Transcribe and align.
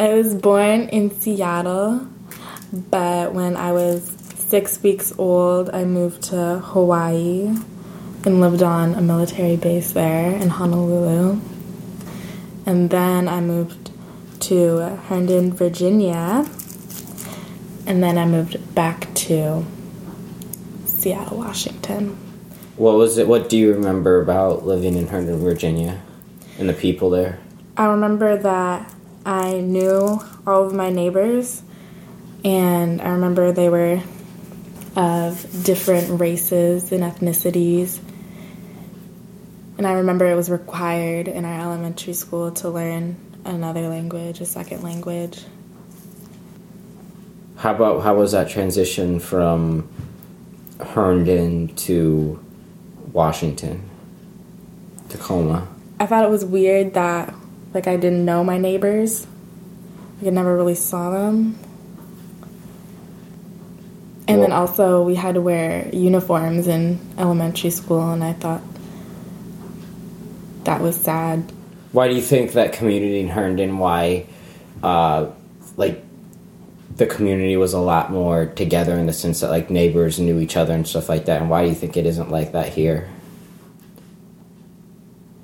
I 0.00 0.14
was 0.14 0.32
born 0.32 0.82
in 0.90 1.10
Seattle, 1.10 2.06
but 2.72 3.34
when 3.34 3.56
I 3.56 3.72
was 3.72 4.08
six 4.36 4.80
weeks 4.80 5.12
old, 5.18 5.70
I 5.70 5.84
moved 5.84 6.22
to 6.30 6.60
Hawaii 6.60 7.52
and 8.24 8.40
lived 8.40 8.62
on 8.62 8.94
a 8.94 9.00
military 9.00 9.56
base 9.56 9.90
there 9.90 10.30
in 10.36 10.50
Honolulu. 10.50 11.40
And 12.64 12.90
then 12.90 13.26
I 13.26 13.40
moved 13.40 13.90
to 14.42 14.78
Herndon, 15.08 15.52
Virginia. 15.52 16.46
And 17.84 18.00
then 18.00 18.18
I 18.18 18.24
moved 18.24 18.72
back 18.76 19.12
to 19.14 19.66
Seattle, 20.84 21.38
Washington. 21.38 22.16
What 22.76 22.94
was 22.94 23.18
it? 23.18 23.26
What 23.26 23.48
do 23.48 23.58
you 23.58 23.74
remember 23.74 24.22
about 24.22 24.64
living 24.64 24.94
in 24.94 25.08
Herndon, 25.08 25.40
Virginia, 25.40 26.00
and 26.56 26.68
the 26.68 26.72
people 26.72 27.10
there? 27.10 27.40
I 27.76 27.86
remember 27.86 28.36
that 28.36 28.94
I 29.28 29.60
knew 29.60 30.22
all 30.46 30.64
of 30.64 30.72
my 30.72 30.88
neighbors, 30.88 31.62
and 32.46 33.02
I 33.02 33.10
remember 33.10 33.52
they 33.52 33.68
were 33.68 34.00
of 34.96 35.64
different 35.64 36.18
races 36.18 36.92
and 36.92 37.02
ethnicities. 37.02 38.00
And 39.76 39.86
I 39.86 39.92
remember 39.92 40.24
it 40.24 40.34
was 40.34 40.48
required 40.50 41.28
in 41.28 41.44
our 41.44 41.60
elementary 41.60 42.14
school 42.14 42.52
to 42.52 42.70
learn 42.70 43.16
another 43.44 43.90
language, 43.90 44.40
a 44.40 44.46
second 44.46 44.82
language. 44.82 45.44
How 47.56 47.74
about 47.74 48.02
how 48.02 48.14
was 48.14 48.32
that 48.32 48.48
transition 48.48 49.20
from 49.20 49.86
Herndon 50.80 51.74
to 51.76 52.42
Washington, 53.12 53.90
Tacoma? 55.10 55.68
I 56.00 56.06
thought 56.06 56.24
it 56.24 56.30
was 56.30 56.46
weird 56.46 56.94
that 56.94 57.34
like 57.78 57.86
I 57.86 57.96
didn't 57.96 58.24
know 58.24 58.42
my 58.42 58.58
neighbors. 58.58 59.24
Like 60.18 60.26
I 60.26 60.30
never 60.30 60.56
really 60.56 60.74
saw 60.74 61.10
them. 61.10 61.56
And 64.26 64.42
then 64.42 64.50
also 64.50 65.04
we 65.04 65.14
had 65.14 65.36
to 65.36 65.40
wear 65.40 65.88
uniforms 65.92 66.66
in 66.66 66.98
elementary 67.16 67.70
school 67.70 68.10
and 68.10 68.24
I 68.24 68.32
thought 68.32 68.62
that 70.64 70.80
was 70.80 70.96
sad. 70.96 71.52
Why 71.92 72.08
do 72.08 72.16
you 72.16 72.20
think 72.20 72.52
that 72.54 72.72
community 72.72 73.20
in 73.20 73.28
Herndon? 73.28 73.78
Why, 73.78 74.26
uh, 74.82 75.30
like, 75.76 76.02
the 76.96 77.06
community 77.06 77.56
was 77.56 77.74
a 77.74 77.78
lot 77.78 78.10
more 78.10 78.46
together 78.46 78.98
in 78.98 79.06
the 79.06 79.12
sense 79.12 79.38
that 79.38 79.50
like 79.50 79.70
neighbors 79.70 80.18
knew 80.18 80.40
each 80.40 80.56
other 80.56 80.74
and 80.74 80.86
stuff 80.86 81.08
like 81.08 81.26
that. 81.26 81.40
And 81.40 81.48
why 81.48 81.62
do 81.62 81.68
you 81.68 81.76
think 81.76 81.96
it 81.96 82.06
isn't 82.06 82.28
like 82.28 82.50
that 82.52 82.72
here? 82.72 83.08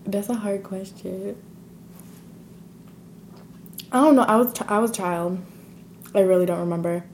That's 0.04 0.28
a 0.28 0.34
hard 0.34 0.64
question. 0.64 1.36
I 3.94 4.02
don't 4.02 4.16
know. 4.16 4.22
I 4.22 4.36
was 4.36 4.52
I 4.68 4.78
was 4.78 4.90
a 4.90 4.94
child. 4.94 5.38
I 6.14 6.20
really 6.20 6.44
don't 6.46 6.60
remember. 6.60 7.04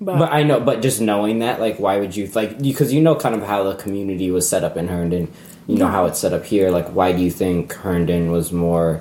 But, 0.00 0.18
But 0.18 0.32
I 0.32 0.42
know, 0.42 0.58
but 0.60 0.82
just 0.82 1.00
knowing 1.00 1.38
that, 1.38 1.60
like, 1.60 1.78
why 1.78 1.98
would 1.98 2.14
you 2.16 2.26
like? 2.34 2.60
Because 2.60 2.92
you 2.92 3.00
know, 3.00 3.14
kind 3.14 3.34
of 3.34 3.42
how 3.42 3.62
the 3.62 3.76
community 3.76 4.30
was 4.30 4.46
set 4.48 4.64
up 4.64 4.76
in 4.76 4.88
Herndon. 4.88 5.32
You 5.66 5.76
know 5.78 5.86
Yeah. 5.86 5.92
how 5.92 6.06
it's 6.06 6.18
set 6.18 6.32
up 6.34 6.44
here. 6.44 6.70
Like, 6.70 6.88
why 6.88 7.12
do 7.12 7.22
you 7.22 7.30
think 7.30 7.72
Herndon 7.72 8.30
was 8.30 8.52
more 8.52 9.00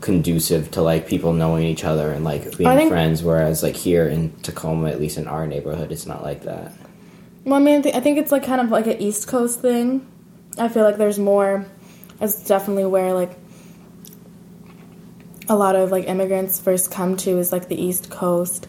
conducive 0.00 0.70
to 0.72 0.82
like 0.82 1.06
people 1.06 1.32
knowing 1.32 1.64
each 1.64 1.84
other 1.84 2.10
and 2.10 2.24
like 2.24 2.56
being 2.58 2.76
think- 2.76 2.90
friends? 2.90 3.22
Whereas 3.22 3.62
like 3.62 3.76
here 3.76 4.06
in 4.08 4.32
Tacoma, 4.42 4.88
at 4.90 5.00
least 5.00 5.16
in 5.16 5.26
our 5.28 5.46
neighborhood, 5.46 5.92
it's 5.92 6.06
not 6.06 6.22
like 6.22 6.42
that. 6.42 6.72
well, 7.44 7.54
I 7.54 7.58
mean, 7.60 7.78
I 7.78 7.82
thi- 7.82 7.94
I 7.94 8.00
think 8.00 8.18
it's 8.18 8.32
like 8.32 8.44
kind 8.44 8.60
of 8.60 8.70
like 8.70 8.86
an 8.88 9.00
East 9.00 9.28
Coast 9.28 9.60
thing. 9.60 10.04
I 10.58 10.68
feel 10.68 10.82
like 10.82 10.98
there's 10.98 11.18
more. 11.18 11.64
It's 12.20 12.44
definitely 12.46 12.84
where 12.86 13.14
like 13.14 13.30
a 15.52 15.54
lot 15.54 15.76
of 15.76 15.92
like 15.92 16.08
immigrants 16.08 16.58
first 16.58 16.90
come 16.90 17.14
to 17.18 17.38
is 17.38 17.52
like 17.52 17.68
the 17.68 17.80
East 17.80 18.10
Coast. 18.10 18.66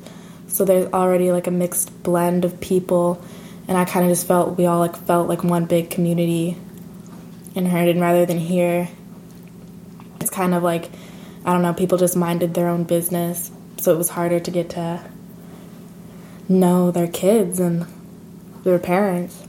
So 0.47 0.65
there's 0.65 0.91
already 0.91 1.31
like 1.31 1.47
a 1.47 1.51
mixed 1.51 2.03
blend 2.03 2.43
of 2.43 2.59
people, 2.59 3.23
and 3.69 3.77
I 3.77 3.85
kind 3.85 4.05
of 4.05 4.11
just 4.11 4.27
felt 4.27 4.57
we 4.57 4.65
all 4.65 4.79
like 4.79 4.95
felt 4.97 5.29
like 5.29 5.45
one 5.45 5.65
big 5.65 5.89
community 5.89 6.57
in 7.55 7.65
Herndon 7.65 8.01
rather 8.01 8.25
than 8.25 8.37
here. 8.37 8.89
It's 10.19 10.29
kind 10.29 10.53
of 10.53 10.61
like 10.61 10.89
I 11.45 11.53
don't 11.53 11.61
know, 11.61 11.73
people 11.73 11.97
just 11.97 12.17
minded 12.17 12.53
their 12.53 12.67
own 12.67 12.83
business, 12.83 13.49
so 13.77 13.93
it 13.93 13.97
was 13.97 14.09
harder 14.09 14.41
to 14.41 14.51
get 14.51 14.71
to 14.71 15.01
know 16.49 16.91
their 16.91 17.07
kids 17.07 17.61
and 17.61 17.85
their 18.65 18.77
parents. 18.77 19.41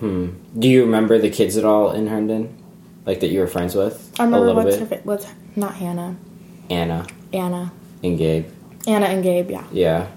Hmm. 0.00 0.32
Do 0.58 0.68
you 0.68 0.82
remember 0.82 1.18
the 1.18 1.30
kids 1.30 1.56
at 1.56 1.64
all 1.64 1.92
in 1.92 2.08
Herndon, 2.08 2.54
like 3.06 3.20
that 3.20 3.28
you 3.28 3.40
were 3.40 3.46
friends 3.46 3.74
with? 3.74 4.12
I 4.18 4.24
remember 4.24 4.44
a 4.44 4.48
little 4.48 4.64
what's 4.64 4.76
bit. 4.76 4.98
her 4.98 5.04
what's 5.04 5.26
not 5.54 5.74
Hannah, 5.74 6.16
Anna 6.68 7.06
Anna, 7.32 7.72
and 8.02 8.18
Gabe. 8.18 8.46
Anna 8.86 9.06
and 9.06 9.22
Gabe. 9.22 9.50
Yeah, 9.50 9.64
Yeah. 9.72 10.08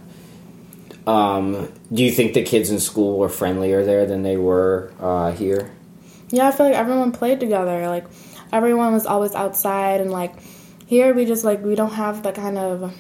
Um, 1.07 1.71
do 1.91 2.03
you 2.03 2.11
think 2.11 2.33
the 2.33 2.43
kids 2.43 2.69
in 2.69 2.79
school 2.79 3.17
were 3.17 3.29
friendlier 3.29 3.83
there 3.83 4.05
than 4.05 4.21
they 4.21 4.37
were 4.37 4.91
uh, 4.99 5.31
here? 5.31 5.71
yeah. 6.29 6.49
I 6.49 6.51
feel 6.51 6.67
like 6.67 6.75
everyone 6.75 7.11
played 7.11 7.39
together. 7.39 7.87
Like 7.87 8.05
everyone 8.51 8.93
was 8.93 9.05
always 9.05 9.33
outside, 9.33 10.01
and 10.01 10.11
like 10.11 10.33
here 10.85 11.13
we 11.13 11.25
just 11.25 11.43
like 11.43 11.63
we 11.63 11.75
don't 11.75 11.93
have 11.93 12.21
the 12.23 12.31
kind 12.31 12.57
of 12.57 12.93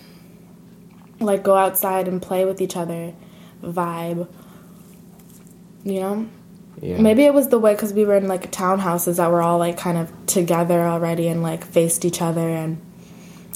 like 1.19 1.43
go 1.43 1.55
outside 1.55 2.07
and 2.07 2.21
play 2.21 2.45
with 2.45 2.61
each 2.61 2.77
other 2.77 3.13
vibe. 3.61 4.27
You 5.83 5.99
know. 5.99 6.29
Yeah. 6.81 6.99
Maybe 7.01 7.23
it 7.23 7.33
was 7.33 7.49
the 7.49 7.59
way 7.59 7.73
because 7.73 7.93
we 7.93 8.05
were 8.05 8.15
in 8.15 8.27
like 8.27 8.51
townhouses 8.51 9.17
that 9.17 9.29
were 9.31 9.41
all 9.41 9.57
like 9.57 9.77
kind 9.77 9.97
of 9.97 10.11
together 10.27 10.81
already 10.81 11.27
and 11.27 11.43
like 11.43 11.65
faced 11.65 12.05
each 12.05 12.21
other. 12.21 12.47
And 12.47 12.79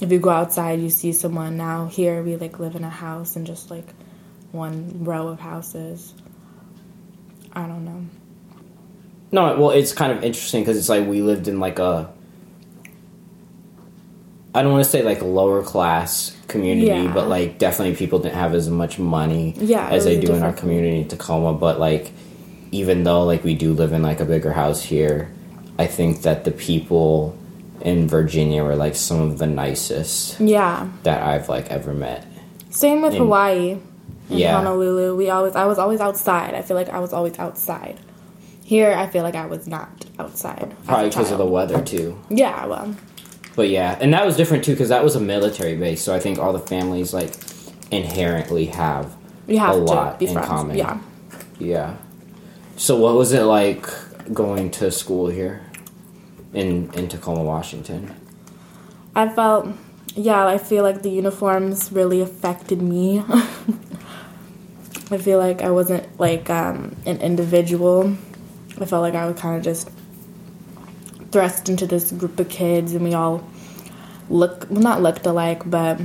if 0.02 0.12
you 0.12 0.20
go 0.20 0.30
outside, 0.30 0.80
you 0.82 0.90
see 0.90 1.14
someone. 1.14 1.56
Now 1.58 1.88
here 1.88 2.22
we 2.22 2.36
like 2.36 2.60
live 2.60 2.76
in 2.76 2.84
a 2.84 2.90
house 2.90 3.36
and 3.36 3.48
just 3.48 3.72
like 3.72 3.86
one 4.52 5.04
row 5.04 5.28
of 5.30 5.40
houses. 5.40 6.14
I 7.54 7.68
don't 7.68 7.86
know. 7.86 8.06
No, 9.32 9.58
well, 9.60 9.70
it's 9.72 9.94
kind 9.94 10.12
of 10.12 10.24
interesting 10.24 10.62
because 10.62 10.78
it's 10.78 10.90
like 10.90 11.08
we 11.08 11.22
lived 11.22 11.48
in 11.48 11.60
like 11.60 11.80
a. 11.80 12.12
I 14.56 14.62
don't 14.62 14.72
want 14.72 14.84
to 14.84 14.90
say 14.90 15.02
like 15.02 15.22
lower 15.24 15.64
class 15.64 16.38
community, 16.48 16.88
Yeah. 16.88 17.12
but 17.12 17.28
like 17.28 17.58
definitely 17.58 17.96
people 17.96 18.20
didn't 18.20 18.36
have 18.36 18.54
as 18.54 18.70
much 18.70 19.00
money 19.00 19.56
Yeah, 19.58 19.90
as 19.90 20.06
they 20.06 20.20
do 20.20 20.34
in 20.34 20.44
our 20.44 20.54
community 20.54 21.00
in 21.00 21.08
Tacoma. 21.08 21.54
But 21.56 21.80
like, 21.80 22.12
even 22.74 23.04
though 23.04 23.24
like 23.24 23.44
we 23.44 23.54
do 23.54 23.72
live 23.74 23.94
in 23.94 24.02
like 24.02 24.20
a 24.20 24.26
bigger 24.26 24.52
house 24.52 24.82
here, 24.82 25.30
I 25.78 25.86
think 25.88 26.24
that 26.24 26.44
the 26.44 26.52
people 26.52 27.38
in 27.82 28.08
Virginia 28.08 28.64
were 28.64 28.76
like 28.76 28.96
some 28.96 29.22
of 29.22 29.38
the 29.38 29.46
nicest 29.48 30.40
Yeah. 30.40 30.88
that 31.04 31.22
I've 31.22 31.50
like 31.50 31.70
ever 31.70 31.94
met. 31.94 32.26
Same 32.72 33.02
with 33.02 33.14
In- 33.14 33.20
Hawaii. 33.20 33.78
In 34.30 34.38
Yeah. 34.38 34.56
Honolulu, 34.58 35.16
we 35.16 35.30
always 35.30 35.56
I 35.56 35.66
was 35.66 35.78
always 35.78 36.00
outside. 36.00 36.56
I 36.56 36.62
feel 36.62 36.76
like 36.78 36.90
I 36.90 37.00
was 37.00 37.14
always 37.14 37.38
outside. 37.38 38.00
Here, 38.64 38.94
I 38.94 39.08
feel 39.08 39.24
like 39.24 39.36
I 39.36 39.46
was 39.46 39.68
not 39.68 39.90
outside. 40.18 40.74
Probably 40.88 41.10
because 41.10 41.32
of 41.32 41.38
the 41.38 41.46
weather 41.46 41.82
too. 41.82 42.18
Yeah, 42.30 42.66
well, 42.66 42.96
But 43.56 43.70
yeah, 43.70 43.98
and 44.02 44.14
that 44.14 44.26
was 44.26 44.36
different 44.38 44.64
too 44.64 44.72
because 44.72 44.90
that 44.90 45.04
was 45.04 45.16
a 45.16 45.20
military 45.20 45.76
base. 45.76 46.02
So 46.02 46.16
I 46.16 46.20
think 46.20 46.40
all 46.40 46.54
the 46.54 46.60
families 46.74 47.14
like 47.14 47.34
inherently 47.92 48.66
have 48.68 49.14
you 49.48 49.60
have 49.60 49.76
a 49.76 49.78
lot 49.78 50.18
be 50.20 50.26
in 50.28 50.34
friends. 50.34 50.48
common. 50.48 50.78
Yeah. 50.78 50.98
Yeah. 51.60 51.96
So 52.76 52.98
what 52.98 53.16
was 53.16 53.34
it 53.34 53.44
like 53.44 53.88
going 54.34 54.72
to 54.72 54.92
school 54.92 55.28
here 55.28 55.62
in 56.54 56.92
in 56.94 57.08
Tacoma, 57.08 57.44
Washington? 57.44 58.14
I 59.16 59.30
felt, 59.30 59.68
yeah, 60.16 60.46
I 60.48 60.58
feel 60.58 60.84
like 60.84 61.04
the 61.04 61.12
uniforms 61.12 61.92
really 61.92 62.22
affected 62.22 62.82
me. 62.82 63.24
I 65.12 65.18
feel 65.20 65.38
like 65.38 65.62
I 65.62 65.70
wasn't 65.70 66.20
like 66.20 66.50
um, 66.50 66.96
an 67.06 67.22
individual. 67.22 68.16
I 68.82 68.86
felt 68.86 69.04
like 69.04 69.14
I 69.14 69.28
was 69.28 69.40
kind 69.40 69.58
of 69.58 69.64
just 69.64 69.92
thrust 71.32 71.70
into 71.70 71.86
this 71.86 72.12
group 72.12 72.40
of 72.40 72.50
kids, 72.50 72.94
and 72.94 73.04
we 73.04 73.14
all 73.14 73.48
look 74.30 74.66
well, 74.72 74.82
not 74.82 75.02
looked 75.04 75.26
alike, 75.28 75.62
but 75.70 76.02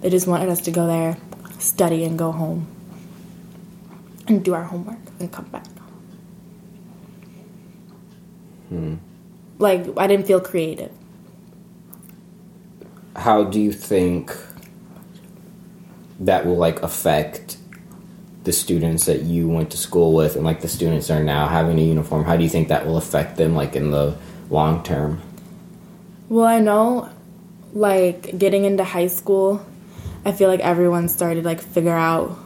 they 0.00 0.10
just 0.10 0.28
wanted 0.28 0.48
us 0.48 0.60
to 0.62 0.70
go 0.70 0.86
there, 0.86 1.16
study, 1.58 2.04
and 2.04 2.16
go 2.16 2.30
home, 2.30 2.68
and 4.26 4.44
do 4.44 4.54
our 4.54 4.64
homework 4.64 4.98
and 5.18 5.32
come 5.32 5.46
back. 5.46 5.66
Hmm. 8.68 8.96
Like 9.58 9.86
I 9.96 10.06
didn't 10.06 10.26
feel 10.26 10.40
creative. 10.40 10.92
How 13.14 13.44
do 13.44 13.60
you 13.60 13.72
think 13.72 14.36
that 16.20 16.46
will 16.46 16.56
like 16.56 16.82
affect 16.82 17.56
the 18.44 18.52
students 18.52 19.06
that 19.06 19.22
you 19.22 19.48
went 19.48 19.70
to 19.70 19.76
school 19.76 20.14
with 20.14 20.36
and 20.36 20.44
like 20.44 20.60
the 20.60 20.68
students 20.68 21.10
are 21.10 21.22
now 21.22 21.48
having 21.48 21.78
a 21.78 21.82
uniform? 21.82 22.24
How 22.24 22.36
do 22.36 22.42
you 22.42 22.50
think 22.50 22.68
that 22.68 22.86
will 22.86 22.96
affect 22.96 23.36
them 23.36 23.54
like 23.54 23.76
in 23.76 23.90
the 23.90 24.16
long 24.50 24.82
term? 24.82 25.22
Well, 26.28 26.46
I 26.46 26.58
know, 26.58 27.08
like 27.72 28.36
getting 28.36 28.64
into 28.64 28.84
high 28.84 29.06
school, 29.06 29.64
I 30.24 30.32
feel 30.32 30.48
like 30.48 30.60
everyone 30.60 31.08
started 31.08 31.44
like 31.44 31.60
figure 31.60 31.94
out 31.94 32.36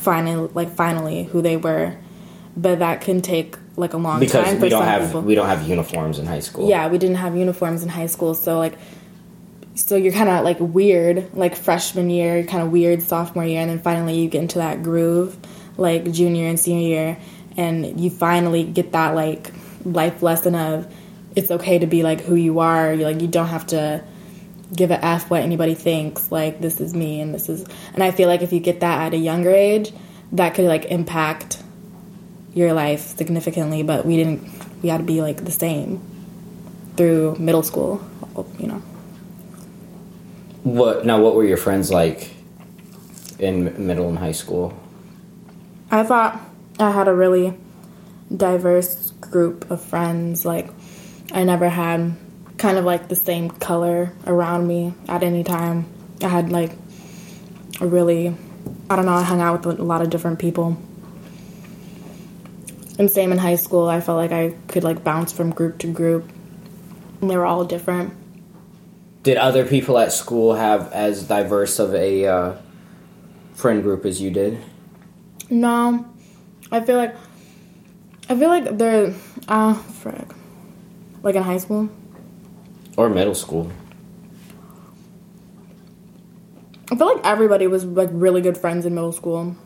finally, 0.00 0.50
like 0.54 0.70
finally, 0.74 1.24
who 1.24 1.42
they 1.42 1.56
were 1.56 1.96
but 2.56 2.80
that 2.80 3.00
can 3.00 3.22
take 3.22 3.56
like 3.76 3.92
a 3.92 3.96
long 3.96 4.14
time. 4.14 4.20
because 4.20 4.44
time 4.44 4.60
we 4.60 4.68
don't 4.68 4.82
some 4.82 4.88
have 4.88 5.06
people. 5.06 5.22
we 5.22 5.34
don't 5.34 5.46
have 5.46 5.66
uniforms 5.66 6.18
in 6.18 6.26
high 6.26 6.40
school. 6.40 6.68
yeah, 6.68 6.88
we 6.88 6.98
didn't 6.98 7.16
have 7.16 7.36
uniforms 7.36 7.82
in 7.82 7.88
high 7.88 8.06
school, 8.06 8.34
so 8.34 8.58
like, 8.58 8.76
so 9.74 9.96
you're 9.96 10.12
kind 10.12 10.28
of 10.28 10.44
like 10.44 10.58
weird, 10.60 11.32
like 11.34 11.56
freshman 11.56 12.10
year, 12.10 12.44
kind 12.44 12.62
of 12.62 12.70
weird 12.70 13.02
sophomore 13.02 13.44
year, 13.44 13.60
and 13.60 13.70
then 13.70 13.78
finally 13.78 14.18
you 14.18 14.28
get 14.28 14.42
into 14.42 14.58
that 14.58 14.82
groove, 14.82 15.36
like 15.76 16.10
junior 16.10 16.48
and 16.48 16.58
senior 16.58 16.86
year, 16.86 17.18
and 17.56 18.00
you 18.00 18.10
finally 18.10 18.64
get 18.64 18.92
that 18.92 19.14
like 19.14 19.52
life 19.84 20.22
lesson 20.22 20.54
of 20.54 20.92
it's 21.36 21.50
okay 21.50 21.78
to 21.78 21.86
be 21.86 22.02
like 22.02 22.20
who 22.20 22.34
you 22.34 22.58
are. 22.58 22.92
You 22.92 23.04
like 23.04 23.20
you 23.20 23.28
don't 23.28 23.48
have 23.48 23.66
to 23.68 24.04
give 24.74 24.90
a 24.90 25.04
f 25.04 25.30
what 25.30 25.42
anybody 25.42 25.74
thinks. 25.74 26.30
Like 26.30 26.60
this 26.60 26.80
is 26.80 26.94
me, 26.94 27.20
and 27.20 27.34
this 27.34 27.48
is, 27.48 27.66
and 27.94 28.02
I 28.02 28.10
feel 28.10 28.28
like 28.28 28.42
if 28.42 28.52
you 28.52 28.60
get 28.60 28.80
that 28.80 29.06
at 29.06 29.14
a 29.14 29.18
younger 29.18 29.50
age, 29.50 29.92
that 30.32 30.54
could 30.54 30.66
like 30.66 30.86
impact 30.86 31.62
your 32.54 32.72
life 32.72 33.00
significantly. 33.00 33.82
But 33.82 34.06
we 34.06 34.16
didn't. 34.16 34.42
We 34.82 34.88
had 34.88 34.98
to 34.98 35.04
be 35.04 35.20
like 35.20 35.44
the 35.44 35.50
same 35.50 36.00
through 36.96 37.36
middle 37.38 37.62
school, 37.62 38.02
you 38.58 38.66
know. 38.66 38.82
What 40.62 41.06
now? 41.06 41.20
What 41.20 41.34
were 41.34 41.44
your 41.44 41.56
friends 41.56 41.90
like 41.90 42.30
in 43.38 43.86
middle 43.86 44.08
and 44.08 44.18
high 44.18 44.32
school? 44.32 44.78
I 45.90 46.04
thought 46.04 46.40
I 46.78 46.90
had 46.90 47.08
a 47.08 47.14
really 47.14 47.54
diverse 48.34 49.10
group 49.20 49.70
of 49.70 49.82
friends. 49.82 50.44
Like, 50.44 50.70
I 51.32 51.44
never 51.44 51.68
had 51.68 52.16
kind 52.60 52.76
of 52.76 52.84
like 52.84 53.08
the 53.08 53.16
same 53.16 53.48
color 53.48 54.12
around 54.26 54.66
me 54.66 54.92
at 55.08 55.22
any 55.22 55.42
time. 55.42 55.86
I 56.22 56.28
had 56.28 56.52
like 56.52 56.72
a 57.80 57.86
really, 57.86 58.36
I 58.90 58.96
don't 58.96 59.06
know, 59.06 59.14
I 59.14 59.22
hung 59.22 59.40
out 59.40 59.64
with 59.64 59.80
a 59.80 59.82
lot 59.82 60.02
of 60.02 60.10
different 60.10 60.38
people. 60.38 60.76
And 62.98 63.10
same 63.10 63.32
in 63.32 63.38
high 63.38 63.56
school, 63.56 63.88
I 63.88 64.02
felt 64.02 64.18
like 64.18 64.30
I 64.30 64.50
could 64.68 64.84
like 64.84 65.02
bounce 65.02 65.32
from 65.32 65.50
group 65.50 65.78
to 65.78 65.86
group. 65.90 66.30
And 67.22 67.30
they 67.30 67.36
were 67.36 67.46
all 67.46 67.64
different. 67.64 68.12
Did 69.22 69.38
other 69.38 69.64
people 69.64 69.96
at 69.98 70.12
school 70.12 70.54
have 70.54 70.92
as 70.92 71.26
diverse 71.26 71.78
of 71.78 71.94
a 71.94 72.26
uh, 72.26 72.56
friend 73.54 73.82
group 73.82 74.04
as 74.04 74.20
you 74.20 74.30
did? 74.30 74.58
No, 75.48 76.06
I 76.70 76.80
feel 76.80 76.96
like 76.96 77.16
I 78.28 78.36
feel 78.36 78.48
like 78.48 78.76
they're 78.76 79.14
ah 79.48 79.70
uh, 79.70 79.74
frick. 79.74 80.28
Like 81.22 81.34
in 81.34 81.42
high 81.42 81.58
school, 81.58 81.90
Or 83.00 83.08
middle 83.08 83.34
school? 83.34 83.72
I 86.92 86.96
feel 86.96 87.06
like 87.06 87.24
everybody 87.24 87.66
was 87.66 87.82
like 87.82 88.10
really 88.12 88.42
good 88.42 88.58
friends 88.58 88.84
in 88.84 88.94
middle 88.94 89.12
school, 89.12 89.56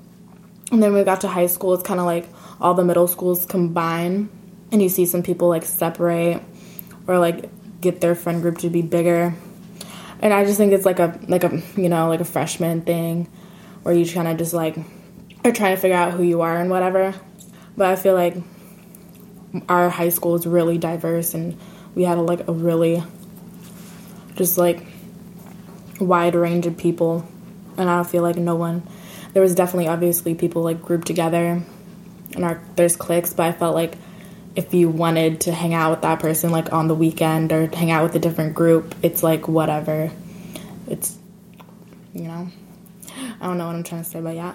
and 0.71 0.81
then 0.81 0.95
we 0.95 1.03
got 1.03 1.23
to 1.23 1.29
high 1.29 1.49
school, 1.49 1.75
it's 1.75 1.83
kind 1.83 1.99
of 1.99 2.07
like 2.07 2.29
all 2.61 2.75
the 2.75 2.85
middle 2.85 3.09
schools 3.09 3.45
combine, 3.45 4.29
and 4.71 4.81
you 4.81 4.89
see 4.89 5.05
some 5.05 5.25
people 5.25 5.49
like 5.49 5.65
separate 5.65 6.43
or 7.09 7.19
like 7.19 7.51
get 7.81 8.01
their 8.01 8.15
friend 8.15 8.41
group 8.41 8.59
to 8.59 8.71
be 8.71 8.83
bigger, 8.83 9.35
and 10.21 10.33
I 10.33 10.45
just 10.45 10.57
think 10.57 10.73
it's 10.73 10.87
like 10.87 11.01
a 11.01 11.19
like 11.27 11.43
a 11.43 11.61
you 11.77 11.89
know 11.89 12.07
like 12.07 12.21
a 12.21 12.25
freshman 12.25 12.83
thing, 12.83 13.27
where 13.83 13.97
you 13.97 14.09
kind 14.09 14.29
of 14.29 14.39
just 14.39 14.55
like 14.55 14.77
are 15.45 15.51
trying 15.51 15.75
to 15.75 15.81
figure 15.83 15.97
out 15.97 16.13
who 16.13 16.23
you 16.23 16.43
are 16.43 16.57
and 16.57 16.71
whatever. 16.71 17.13
But 17.77 17.89
I 17.89 17.97
feel 17.97 18.15
like 18.15 18.37
our 19.69 19.91
high 19.91 20.11
school 20.11 20.37
is 20.37 20.47
really 20.47 20.79
diverse, 20.79 21.35
and 21.35 21.59
we 21.97 22.05
had 22.05 22.19
a, 22.19 22.23
like 22.23 22.47
a 22.47 22.53
really 22.53 23.03
just 24.37 24.59
like 24.59 24.87
wide 26.01 26.35
range 26.35 26.67
of 26.67 26.77
people 26.77 27.27
and 27.77 27.89
I 27.89 27.97
don't 27.97 28.09
feel 28.09 28.23
like 28.23 28.37
no 28.37 28.57
one 28.57 28.83
there 29.33 29.43
was 29.43 29.55
definitely 29.55 29.89
obviously 29.89 30.35
people 30.35 30.63
like 30.63 30.83
grouped 30.83 31.07
together 31.07 31.63
and 32.35 32.45
our 32.45 32.61
there's 32.77 32.97
cliques 32.97 33.33
but 33.33 33.47
I 33.47 33.53
felt 33.53 33.75
like 33.75 33.97
if 34.57 34.73
you 34.73 34.89
wanted 34.89 35.43
to 35.43 35.53
hang 35.53 35.75
out 35.75 35.91
with 35.91 36.03
that 36.03 36.21
person 36.21 36.51
like 36.51 36.73
on 36.73 36.89
the 36.89 36.95
weekend 36.95 37.53
or 37.53 37.69
hang 37.75 37.91
out 37.91 38.03
with 38.03 38.15
a 38.15 38.19
different 38.19 38.55
group 38.55 38.95
it's 39.03 39.23
like 39.23 39.49
whatever 39.49 40.11
it's 40.89 41.19
you 42.13 42.25
know 42.25 42.49
I 43.41 43.47
don't 43.47 43.59
know 43.59 43.67
what 43.67 43.77
I'm 43.77 43.83
trying 43.85 44.03
to 44.03 44.09
say 44.09 44.21
but 44.21 44.35
yeah 44.35 44.55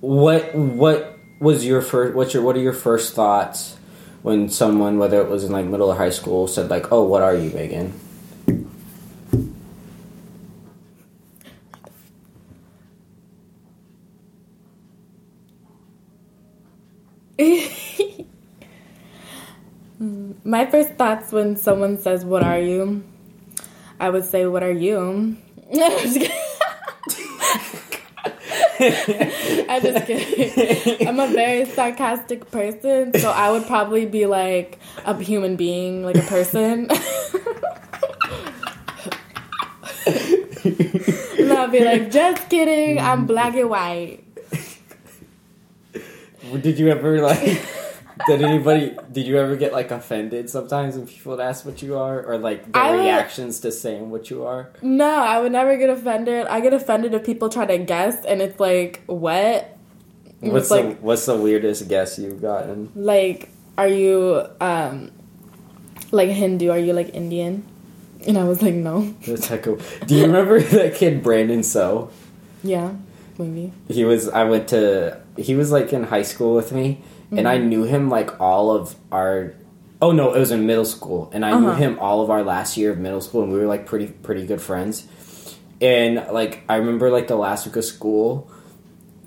What 0.00 0.54
what 0.54 1.18
was 1.40 1.66
your 1.66 1.82
first? 1.82 2.14
What's 2.14 2.34
your 2.34 2.42
what 2.42 2.56
are 2.56 2.60
your 2.60 2.72
first 2.72 3.14
thoughts 3.14 3.76
when 4.22 4.48
someone, 4.48 4.98
whether 4.98 5.20
it 5.20 5.28
was 5.28 5.44
in 5.44 5.52
like 5.52 5.66
middle 5.66 5.90
or 5.90 5.96
high 5.96 6.10
school, 6.10 6.46
said 6.48 6.70
like, 6.70 6.92
"Oh, 6.92 7.04
what 7.04 7.22
are 7.22 7.34
you, 7.34 7.50
Megan?" 7.50 7.92
my 20.44 20.66
first 20.66 20.92
thoughts 20.94 21.32
when 21.32 21.56
someone 21.56 21.98
says 21.98 22.24
what 22.24 22.42
are 22.42 22.58
you? 22.60 23.04
I 24.00 24.10
would 24.10 24.24
say 24.24 24.46
what 24.46 24.62
are 24.62 24.72
you 24.72 25.36
I'm 28.80 28.88
just 28.88 29.06
kidding. 29.06 29.68
I'm 29.68 29.82
just 29.82 30.06
kidding. 30.06 31.08
I'm 31.08 31.20
a 31.20 31.28
very 31.28 31.66
sarcastic 31.66 32.50
person, 32.50 33.12
so 33.18 33.30
I 33.30 33.50
would 33.50 33.66
probably 33.66 34.06
be 34.06 34.26
like 34.26 34.78
a 35.04 35.14
human 35.22 35.56
being, 35.56 36.04
like 36.04 36.16
a 36.16 36.22
person. 36.22 36.88
and 41.40 41.52
I'll 41.52 41.68
be 41.68 41.84
like, 41.84 42.10
just 42.10 42.48
kidding, 42.48 42.98
I'm 42.98 43.26
black 43.26 43.54
and 43.54 43.68
white. 43.68 44.24
Did 46.62 46.78
you 46.78 46.88
ever 46.88 47.20
like? 47.20 47.60
Did 48.26 48.42
anybody? 48.42 48.96
Did 49.12 49.26
you 49.26 49.38
ever 49.38 49.56
get 49.56 49.72
like 49.72 49.90
offended 49.90 50.48
sometimes 50.50 50.96
when 50.96 51.06
people 51.06 51.32
would 51.32 51.40
ask 51.40 51.64
what 51.64 51.82
you 51.82 51.96
are, 51.98 52.22
or 52.22 52.38
like 52.38 52.70
their 52.72 52.82
I 52.82 52.90
would- 52.92 53.00
reactions 53.00 53.60
to 53.60 53.72
saying 53.72 54.10
what 54.10 54.30
you 54.30 54.44
are? 54.44 54.70
No, 54.82 55.08
I 55.08 55.40
would 55.40 55.52
never 55.52 55.76
get 55.76 55.90
offended. 55.90 56.46
I 56.46 56.60
get 56.60 56.72
offended 56.74 57.14
if 57.14 57.24
people 57.24 57.48
try 57.48 57.66
to 57.66 57.78
guess, 57.78 58.24
and 58.24 58.40
it's 58.42 58.58
like, 58.60 59.02
what? 59.06 59.76
What's 60.40 60.56
it's 60.56 60.68
the 60.70 60.74
like, 60.76 60.98
What's 61.00 61.26
the 61.26 61.36
weirdest 61.36 61.88
guess 61.88 62.18
you've 62.18 62.40
gotten? 62.40 62.90
like, 62.94 63.50
are 63.76 63.88
you 63.88 64.46
um, 64.60 65.10
like 66.12 66.30
Hindu? 66.30 66.70
Are 66.70 66.78
you 66.78 66.92
like 66.92 67.14
Indian? 67.14 67.64
And 68.26 68.36
I 68.36 68.44
was 68.44 68.60
like, 68.62 68.74
no. 68.74 69.14
That's 69.26 69.50
a- 69.50 69.58
Do 70.06 70.14
you 70.14 70.22
remember 70.26 70.60
that 70.76 70.94
kid 70.94 71.22
Brandon 71.22 71.62
So? 71.62 72.10
Yeah, 72.62 72.92
maybe. 73.38 73.72
He 73.88 74.04
was. 74.04 74.28
I 74.28 74.44
went 74.44 74.68
to. 74.68 75.20
He 75.38 75.54
was 75.54 75.72
like 75.72 75.92
in 75.92 76.02
high 76.04 76.22
school 76.22 76.54
with 76.54 76.72
me, 76.72 77.00
and 77.32 77.46
I 77.48 77.58
knew 77.58 77.84
him 77.84 78.08
like 78.10 78.40
all 78.40 78.70
of 78.70 78.94
our. 79.12 79.54
Oh 80.02 80.12
no, 80.12 80.32
it 80.34 80.38
was 80.40 80.50
in 80.50 80.66
middle 80.66 80.84
school, 80.86 81.30
and 81.34 81.44
I 81.44 81.50
knew 81.58 81.68
Uh-huh. 81.68 81.76
him 81.78 81.98
all 82.00 82.22
of 82.22 82.30
our 82.30 82.42
last 82.42 82.76
year 82.76 82.90
of 82.92 82.98
middle 82.98 83.20
school, 83.20 83.42
and 83.42 83.52
we 83.52 83.58
were 83.58 83.66
like 83.66 83.84
pretty 83.86 84.06
pretty 84.06 84.46
good 84.46 84.60
friends. 84.62 85.06
And 85.80 86.24
like 86.32 86.62
I 86.68 86.76
remember 86.76 87.10
like 87.10 87.28
the 87.28 87.36
last 87.36 87.66
week 87.66 87.76
of 87.76 87.84
school, 87.84 88.50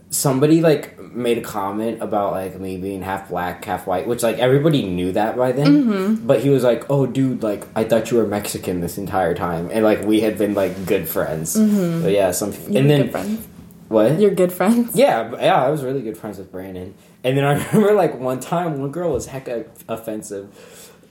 somebody 0.09 0.61
like 0.61 0.99
made 0.99 1.37
a 1.37 1.41
comment 1.41 2.01
about 2.01 2.31
like 2.31 2.59
me 2.59 2.77
being 2.77 3.01
half 3.03 3.29
black, 3.29 3.63
half 3.65 3.85
white, 3.87 4.07
which 4.07 4.23
like 4.23 4.37
everybody 4.39 4.83
knew 4.87 5.11
that 5.11 5.37
by 5.37 5.51
then. 5.51 5.83
Mm-hmm. 5.83 6.27
But 6.27 6.41
he 6.41 6.49
was 6.49 6.63
like, 6.63 6.89
"Oh, 6.89 7.05
dude, 7.05 7.43
like 7.43 7.65
I 7.75 7.83
thought 7.83 8.09
you 8.11 8.17
were 8.17 8.25
Mexican 8.27 8.81
this 8.81 8.97
entire 8.97 9.33
time," 9.35 9.69
and 9.71 9.83
like 9.83 10.03
we 10.05 10.21
had 10.21 10.37
been 10.37 10.53
like 10.55 10.85
good 10.85 11.07
friends. 11.07 11.55
But 11.55 12.11
yeah, 12.11 12.31
some 12.31 12.51
Mm-hmm. 12.51 12.71
You're 12.73 12.81
and 12.81 12.89
then 12.89 13.01
good 13.03 13.11
friends. 13.11 13.47
What? 13.93 14.19
You're 14.19 14.31
good 14.35 14.51
friends. 14.51 14.95
Yeah, 14.95 15.31
yeah, 15.39 15.63
I 15.63 15.69
was 15.69 15.83
really 15.83 16.01
good 16.01 16.17
friends 16.17 16.37
with 16.37 16.51
Brandon. 16.51 16.93
And 17.23 17.37
then 17.37 17.43
I 17.45 17.53
remember 17.71 17.93
like 17.93 18.19
one 18.19 18.39
time 18.39 18.79
one 18.81 18.91
girl 18.91 19.13
was 19.13 19.27
hecka 19.27 19.65
offensive. 19.87 20.47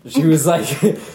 She 0.06 0.26
was 0.34 0.46
like 0.46 0.66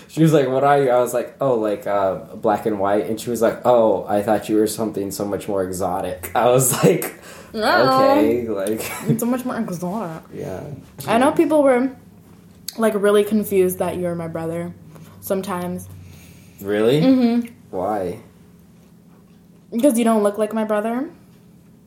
she 0.08 0.22
was 0.24 0.34
like, 0.34 0.48
What 0.48 0.64
are 0.64 0.82
you? 0.82 0.90
I 0.90 1.00
was 1.00 1.14
like, 1.14 1.36
Oh, 1.42 1.56
like 1.56 1.86
uh 1.86 2.16
black 2.36 2.66
and 2.66 2.80
white 2.80 3.06
and 3.08 3.20
she 3.22 3.30
was 3.30 3.42
like, 3.42 3.60
Oh, 3.66 4.06
I 4.08 4.24
thought 4.24 4.50
you 4.50 4.56
were 4.56 4.68
something 4.68 5.12
so 5.12 5.26
much 5.26 5.48
more 5.48 5.64
exotic. 5.64 6.32
I 6.34 6.46
was 6.50 6.72
like 6.84 7.14
No. 7.54 8.12
Okay, 8.18 8.48
like 8.48 8.82
so 9.20 9.26
much 9.26 9.44
more 9.46 9.58
exotic. 9.60 10.24
yeah. 10.34 10.64
I 11.08 11.18
know 11.18 11.32
people 11.34 11.62
were 11.64 11.92
like 12.78 12.94
really 12.96 13.24
confused 13.24 13.80
that 13.80 13.98
you're 13.98 14.16
my 14.16 14.28
brother 14.30 14.74
sometimes 15.22 15.88
Really? 16.62 17.02
Mm-hmm. 17.02 17.54
Why? 17.72 18.22
because 19.72 19.98
you 20.00 20.06
don't 20.06 20.24
look 20.24 20.38
like 20.38 20.54
my 20.54 20.64
brother 20.64 21.10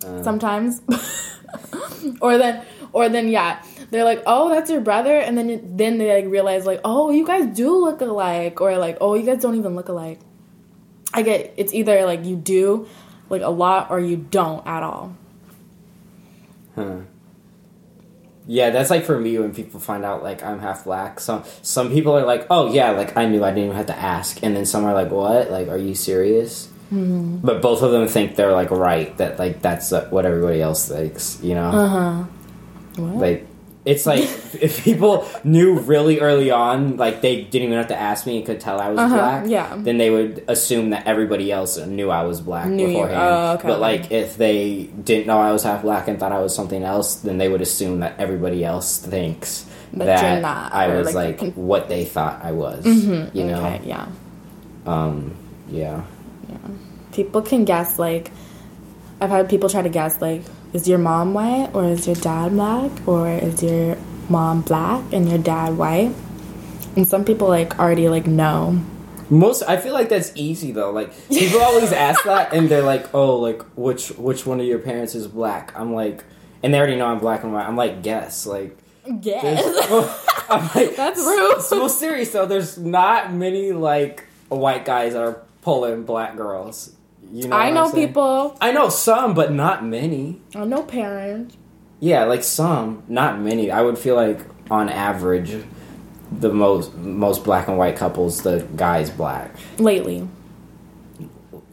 Uh, 0.04 0.22
sometimes. 0.22 0.82
or 2.20 2.38
then 2.38 2.64
or 2.92 3.08
then 3.08 3.28
yeah, 3.28 3.62
they're 3.90 4.04
like, 4.04 4.22
"Oh, 4.26 4.48
that's 4.48 4.70
your 4.70 4.80
brother." 4.80 5.16
And 5.16 5.36
then 5.36 5.76
then 5.76 5.98
they 5.98 6.22
like 6.22 6.30
realize 6.30 6.66
like, 6.66 6.80
"Oh, 6.84 7.10
you 7.10 7.26
guys 7.26 7.54
do 7.56 7.76
look 7.76 8.00
alike." 8.00 8.60
Or 8.60 8.76
like, 8.78 8.98
"Oh, 9.00 9.14
you 9.14 9.24
guys 9.24 9.42
don't 9.42 9.56
even 9.56 9.76
look 9.76 9.88
alike." 9.88 10.20
I 11.12 11.22
get 11.22 11.54
it's 11.56 11.74
either 11.74 12.04
like 12.06 12.24
you 12.24 12.36
do 12.36 12.88
like 13.28 13.42
a 13.42 13.50
lot 13.50 13.90
or 13.90 14.00
you 14.00 14.16
don't 14.16 14.66
at 14.66 14.82
all. 14.82 15.16
Huh. 16.74 16.98
Yeah, 18.46 18.70
that's 18.70 18.90
like 18.90 19.04
for 19.04 19.18
me 19.18 19.38
when 19.38 19.54
people 19.54 19.78
find 19.78 20.04
out 20.04 20.22
like 20.22 20.42
I'm 20.42 20.58
half 20.58 20.84
black. 20.84 21.20
Some 21.20 21.44
some 21.62 21.90
people 21.90 22.16
are 22.16 22.24
like, 22.24 22.46
"Oh 22.50 22.72
yeah, 22.72 22.90
like 22.90 23.16
I 23.16 23.26
knew, 23.26 23.44
I 23.44 23.50
didn't 23.50 23.64
even 23.64 23.76
have 23.76 23.86
to 23.86 23.98
ask," 23.98 24.42
and 24.42 24.56
then 24.56 24.66
some 24.66 24.84
are 24.84 24.94
like, 24.94 25.10
"What? 25.10 25.50
Like, 25.50 25.68
are 25.68 25.78
you 25.78 25.94
serious?" 25.94 26.69
Mm-hmm. 26.92 27.38
But 27.46 27.62
both 27.62 27.82
of 27.82 27.92
them 27.92 28.08
think 28.08 28.36
they're 28.36 28.52
like 28.52 28.70
right 28.70 29.16
that 29.18 29.38
like 29.38 29.62
that's 29.62 29.90
what 29.92 30.26
everybody 30.26 30.60
else 30.60 30.88
thinks, 30.88 31.38
you 31.42 31.54
know. 31.54 31.68
Uh 31.70 31.86
huh. 31.88 32.24
What? 32.96 33.14
Like 33.22 33.46
it's 33.84 34.04
like 34.06 34.24
if 34.60 34.82
people 34.84 35.26
knew 35.44 35.78
really 35.78 36.18
early 36.20 36.50
on, 36.50 36.96
like 36.96 37.20
they 37.22 37.42
didn't 37.42 37.66
even 37.68 37.78
have 37.78 37.88
to 37.88 37.96
ask 37.96 38.26
me 38.26 38.36
and 38.38 38.44
could 38.46 38.60
tell 38.60 38.80
I 38.80 38.90
was 38.90 38.98
Uh-huh, 38.98 39.14
black. 39.16 39.44
yeah. 39.46 39.74
Then 39.78 39.98
they 39.98 40.10
would 40.10 40.44
assume 40.48 40.90
that 40.90 41.06
everybody 41.06 41.50
else 41.52 41.78
knew 41.78 42.10
I 42.10 42.24
was 42.24 42.40
black 42.40 42.68
Knew 42.68 42.88
beforehand. 42.88 43.18
oh, 43.22 43.52
okay, 43.54 43.68
but 43.68 43.80
like 43.80 44.10
if 44.10 44.36
they 44.36 44.90
didn't 45.04 45.26
know 45.28 45.38
I 45.38 45.52
was 45.52 45.62
half 45.62 45.82
black 45.82 46.08
and 46.08 46.18
thought 46.18 46.32
I 46.32 46.40
was 46.40 46.54
something 46.54 46.82
else, 46.82 47.14
then 47.16 47.38
they 47.38 47.48
would 47.48 47.62
assume 47.62 48.00
that 48.00 48.18
everybody 48.18 48.64
else 48.64 48.98
thinks 48.98 49.64
That 49.94 50.04
that, 50.06 50.32
you're 50.32 50.42
not, 50.42 50.72
I 50.74 50.88
was 50.96 51.14
like, 51.14 51.40
like, 51.40 51.54
what 51.54 51.88
they 51.88 52.04
thought 52.04 52.44
I 52.44 52.52
was. 52.52 52.84
Mhm, 52.84 53.34
You 53.34 53.44
know. 53.44 53.64
Okay, 53.64 53.80
yeah. 53.84 54.06
Um. 54.86 55.34
Yeah. 55.70 56.02
People 57.12 57.42
can 57.42 57.64
guess 57.64 57.98
like 57.98 58.30
I've 59.20 59.30
had 59.30 59.48
people 59.48 59.68
try 59.68 59.82
to 59.82 59.88
guess 59.88 60.20
like 60.20 60.42
is 60.72 60.86
your 60.88 60.98
mom 60.98 61.34
white 61.34 61.70
or 61.74 61.84
is 61.84 62.06
your 62.06 62.16
dad 62.16 62.52
black 62.52 62.90
or 63.06 63.28
is 63.28 63.62
your 63.62 63.96
mom 64.28 64.62
black 64.62 65.02
and 65.12 65.28
your 65.28 65.38
dad 65.38 65.76
white? 65.76 66.14
And 66.96 67.06
some 67.08 67.24
people 67.24 67.48
like 67.48 67.78
already 67.78 68.08
like 68.08 68.26
know. 68.26 68.80
Most 69.28 69.62
I 69.68 69.76
feel 69.76 69.92
like 69.94 70.08
that's 70.08 70.32
easy 70.34 70.72
though. 70.72 70.90
Like 70.90 71.12
people 71.28 71.60
always 71.60 71.92
ask 71.92 72.24
that 72.24 72.52
and 72.52 72.68
they're 72.68 72.82
like, 72.82 73.12
"Oh, 73.14 73.36
like 73.36 73.62
which 73.76 74.08
which 74.10 74.44
one 74.46 74.58
of 74.60 74.66
your 74.66 74.78
parents 74.80 75.14
is 75.14 75.26
black?" 75.28 75.72
I'm 75.78 75.94
like, 75.94 76.24
and 76.62 76.74
they 76.74 76.78
already 76.78 76.96
know 76.96 77.06
I'm 77.06 77.18
black 77.20 77.44
and 77.44 77.52
white. 77.52 77.66
I'm 77.66 77.76
like, 77.76 78.02
"Guess." 78.02 78.46
Like 78.46 78.76
guess. 79.20 79.62
I'm 80.50 80.62
like, 80.74 80.96
That's 80.96 81.18
rude. 81.20 81.58
s- 81.58 81.70
Well, 81.70 81.88
serious 81.88 82.30
though, 82.32 82.46
there's 82.46 82.76
not 82.76 83.32
many 83.32 83.70
like 83.70 84.26
white 84.48 84.84
guys 84.84 85.12
that 85.12 85.22
are 85.22 85.42
pulling 85.62 86.04
black 86.04 86.36
girls. 86.36 86.94
You 87.32 87.48
know, 87.48 87.56
I 87.56 87.70
know 87.70 87.92
people. 87.92 88.56
I 88.60 88.72
know 88.72 88.88
some, 88.88 89.34
but 89.34 89.52
not 89.52 89.84
many. 89.84 90.40
I 90.54 90.64
know 90.64 90.82
parents. 90.82 91.56
Yeah, 92.00 92.24
like 92.24 92.42
some, 92.42 93.02
not 93.08 93.38
many. 93.40 93.70
I 93.70 93.82
would 93.82 93.98
feel 93.98 94.16
like 94.16 94.40
on 94.70 94.88
average, 94.88 95.62
the 96.32 96.52
most 96.52 96.94
most 96.96 97.44
black 97.44 97.68
and 97.68 97.76
white 97.76 97.96
couples, 97.96 98.42
the 98.42 98.66
guy's 98.76 99.10
black. 99.10 99.54
lately. 99.78 100.28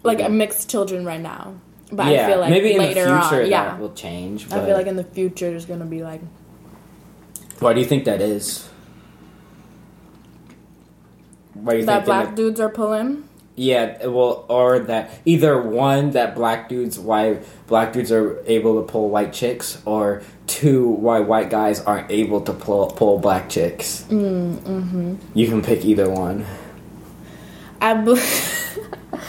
Like 0.04 0.30
mixed 0.32 0.70
children 0.70 1.06
right 1.06 1.22
now. 1.22 1.56
But 1.92 2.14
yeah, 2.14 2.26
I 2.26 2.30
feel 2.30 2.40
like 2.40 2.50
maybe 2.50 2.74
in 2.74 2.80
later 2.80 3.06
the 3.06 3.22
future 3.22 3.44
on, 3.44 3.50
yeah. 3.50 3.64
that 3.66 3.80
will 3.80 3.94
change. 3.94 4.50
But 4.50 4.60
I 4.60 4.66
feel 4.66 4.76
like 4.76 4.88
in 4.88 4.98
the 4.98 5.04
future 5.04 5.50
there's 5.50 5.66
gonna 5.66 5.86
be 5.86 6.04
like 6.04 6.22
why 7.60 7.74
do 7.74 7.80
you 7.80 7.86
think 7.86 8.06
that 8.06 8.22
is? 8.22 8.70
Why 11.54 11.74
do 11.74 11.80
you 11.80 11.86
that 11.86 11.96
think 11.96 12.06
black 12.06 12.36
dudes 12.36 12.60
are 12.60 12.70
pulling. 12.70 13.27
Yeah, 13.60 14.06
well, 14.06 14.46
or 14.50 14.78
that 14.78 15.10
either 15.26 15.60
one 15.60 16.12
that 16.12 16.36
black 16.36 16.70
dudes 16.70 17.00
why 17.00 17.40
black 17.66 17.92
dudes 17.92 18.12
are 18.12 18.40
able 18.46 18.80
to 18.80 18.88
pull 18.88 19.10
white 19.10 19.34
chicks, 19.34 19.82
or 19.84 20.22
two 20.46 20.88
why 20.88 21.22
white 21.22 21.50
guys 21.50 21.82
aren't 21.82 22.12
able 22.12 22.42
to 22.42 22.54
pull 22.54 22.86
pull 22.92 23.18
black 23.18 23.50
chicks. 23.50 24.06
Mm, 24.10 24.58
mm-hmm. 24.58 25.16
You 25.34 25.48
can 25.48 25.64
pick 25.64 25.84
either 25.86 26.08
one. 26.08 26.46
I 27.82 27.96
be- 27.96 28.12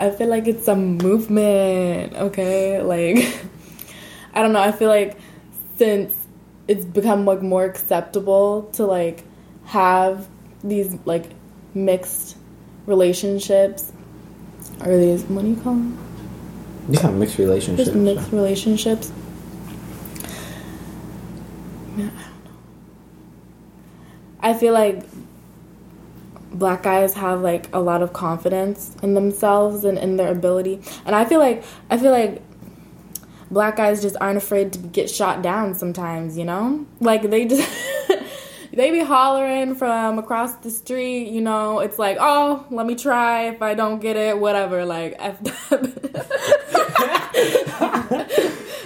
I 0.00 0.10
feel 0.10 0.26
like 0.26 0.48
it's 0.48 0.66
a 0.66 0.74
movement, 0.74 2.14
okay? 2.14 2.82
Like 2.82 3.16
I 4.34 4.42
don't 4.42 4.52
know, 4.52 4.60
I 4.60 4.72
feel 4.72 4.88
like 4.88 5.16
since 5.76 6.12
it's 6.66 6.84
become 6.84 7.24
like 7.24 7.42
more 7.42 7.64
acceptable 7.64 8.70
to 8.72 8.86
like 8.86 9.22
have 9.66 10.26
these 10.64 10.98
like 11.04 11.26
mixed 11.74 12.36
relationships 12.88 13.92
are 14.80 14.96
these 14.96 15.22
what 15.24 15.42
do 15.42 15.48
you 15.48 15.56
call 15.56 15.74
them? 15.74 15.98
Yeah, 16.88 17.10
mixed 17.10 17.38
relationships. 17.38 17.90
Just 17.90 17.96
mixed 17.96 18.32
relationships. 18.32 19.12
Yeah, 21.96 22.06
I 22.06 22.06
don't 22.06 22.44
know. 22.44 22.50
I 24.40 24.54
feel 24.54 24.72
like 24.72 25.04
black 26.52 26.82
guys 26.82 27.14
have 27.14 27.42
like 27.42 27.68
a 27.74 27.78
lot 27.78 28.02
of 28.02 28.12
confidence 28.12 28.96
in 29.02 29.14
themselves 29.14 29.84
and 29.84 29.98
in 29.98 30.16
their 30.16 30.30
ability. 30.32 30.80
And 31.04 31.14
I 31.14 31.24
feel 31.24 31.40
like 31.40 31.64
I 31.90 31.98
feel 31.98 32.10
like 32.12 32.40
black 33.50 33.76
guys 33.76 34.00
just 34.00 34.16
aren't 34.20 34.38
afraid 34.38 34.72
to 34.72 34.78
get 34.78 35.10
shot 35.10 35.42
down 35.42 35.74
sometimes, 35.74 36.38
you 36.38 36.44
know? 36.44 36.86
Like 37.00 37.22
they 37.22 37.44
just 37.44 37.68
they 38.78 38.92
be 38.92 39.00
hollering 39.00 39.74
from 39.74 40.20
across 40.20 40.54
the 40.54 40.70
street, 40.70 41.30
you 41.30 41.40
know, 41.40 41.80
it's 41.80 41.98
like, 41.98 42.16
oh, 42.20 42.64
let 42.70 42.86
me 42.86 42.94
try. 42.94 43.48
If 43.48 43.60
I 43.60 43.74
don't 43.74 43.98
get 43.98 44.14
it, 44.16 44.38
whatever, 44.38 44.84
like 44.84 45.16
F 45.18 45.42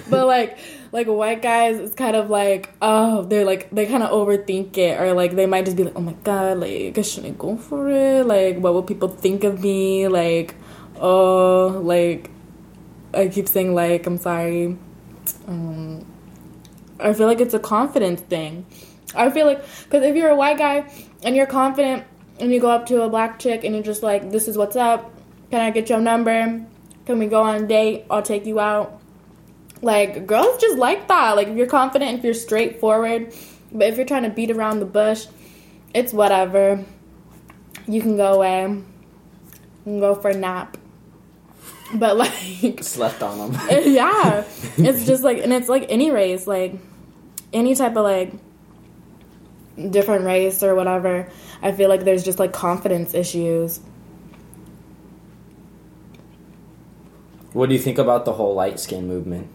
but 0.09 0.25
like 0.27 0.57
like 0.91 1.07
white 1.07 1.41
guys 1.41 1.79
it's 1.79 1.95
kind 1.95 2.15
of 2.15 2.29
like 2.29 2.71
oh 2.81 3.23
they're 3.23 3.45
like 3.45 3.69
they 3.71 3.85
kind 3.87 4.03
of 4.03 4.11
overthink 4.11 4.77
it 4.77 4.99
or 4.99 5.13
like 5.13 5.35
they 5.35 5.47
might 5.47 5.65
just 5.65 5.75
be 5.75 5.83
like 5.83 5.95
oh 5.95 6.01
my 6.01 6.13
god 6.23 6.59
like 6.59 6.95
I 6.97 7.01
should 7.01 7.25
i 7.25 7.31
go 7.31 7.57
for 7.57 7.89
it. 7.89 8.25
Like 8.25 8.57
what 8.57 8.73
will 8.73 8.83
people 8.83 9.09
think 9.09 9.43
of 9.43 9.61
me? 9.61 10.07
Like 10.07 10.55
oh 10.99 11.81
like 11.83 12.29
i 13.13 13.27
keep 13.27 13.47
saying 13.47 13.73
like 13.75 14.05
i'm 14.07 14.17
sorry. 14.17 14.77
Um 15.47 16.05
i 16.99 17.13
feel 17.13 17.27
like 17.27 17.41
it's 17.41 17.53
a 17.53 17.59
confidence 17.59 18.21
thing 18.21 18.65
i 19.15 19.29
feel 19.29 19.45
like 19.45 19.63
because 19.83 20.03
if 20.03 20.15
you're 20.15 20.29
a 20.29 20.35
white 20.35 20.57
guy 20.57 20.85
and 21.23 21.35
you're 21.35 21.45
confident 21.45 22.03
and 22.39 22.51
you 22.53 22.59
go 22.59 22.69
up 22.69 22.85
to 22.85 23.01
a 23.01 23.09
black 23.09 23.39
chick 23.39 23.63
and 23.63 23.75
you're 23.75 23.83
just 23.83 24.03
like 24.03 24.31
this 24.31 24.47
is 24.47 24.57
what's 24.57 24.75
up 24.75 25.11
can 25.51 25.61
i 25.61 25.69
get 25.69 25.89
your 25.89 25.99
number 25.99 26.63
can 27.05 27.19
we 27.19 27.25
go 27.27 27.41
on 27.41 27.63
a 27.63 27.67
date 27.67 28.05
i'll 28.09 28.21
take 28.21 28.45
you 28.45 28.59
out 28.59 29.01
like 29.83 30.25
girls 30.25 30.59
just 30.61 30.77
like 30.77 31.07
that. 31.09 31.35
Like 31.35 31.49
if 31.49 31.57
you're 31.57 31.67
confident, 31.67 32.17
if 32.17 32.23
you're 32.23 32.33
straightforward, 32.33 33.33
but 33.71 33.87
if 33.87 33.97
you're 33.97 34.05
trying 34.05 34.23
to 34.23 34.29
beat 34.29 34.49
around 34.49 34.79
the 34.79 34.85
bush, 34.85 35.27
it's 35.93 36.13
whatever. 36.13 36.83
You 37.85 38.01
can 38.01 38.15
go 38.15 38.33
away. 38.33 38.63
You 38.63 38.81
can 39.83 39.99
go 39.99 40.15
for 40.15 40.29
a 40.29 40.37
nap. 40.37 40.77
But 41.93 42.15
like 42.17 42.81
Slept 42.81 43.21
on 43.21 43.51
them. 43.51 43.61
yeah. 43.69 44.45
It's 44.77 45.05
just 45.05 45.23
like 45.23 45.39
and 45.39 45.51
it's 45.51 45.69
like 45.69 45.85
any 45.89 46.11
race, 46.11 46.47
like 46.47 46.75
any 47.51 47.75
type 47.75 47.95
of 47.97 48.03
like 48.03 48.33
different 49.89 50.25
race 50.25 50.61
or 50.63 50.75
whatever. 50.75 51.27
I 51.61 51.71
feel 51.71 51.89
like 51.89 52.03
there's 52.03 52.23
just 52.23 52.39
like 52.39 52.53
confidence 52.53 53.13
issues. 53.13 53.79
what 57.53 57.69
do 57.69 57.75
you 57.75 57.81
think 57.81 57.97
about 57.97 58.25
the 58.25 58.33
whole 58.33 58.53
light 58.55 58.79
skin 58.79 59.07
movement? 59.07 59.47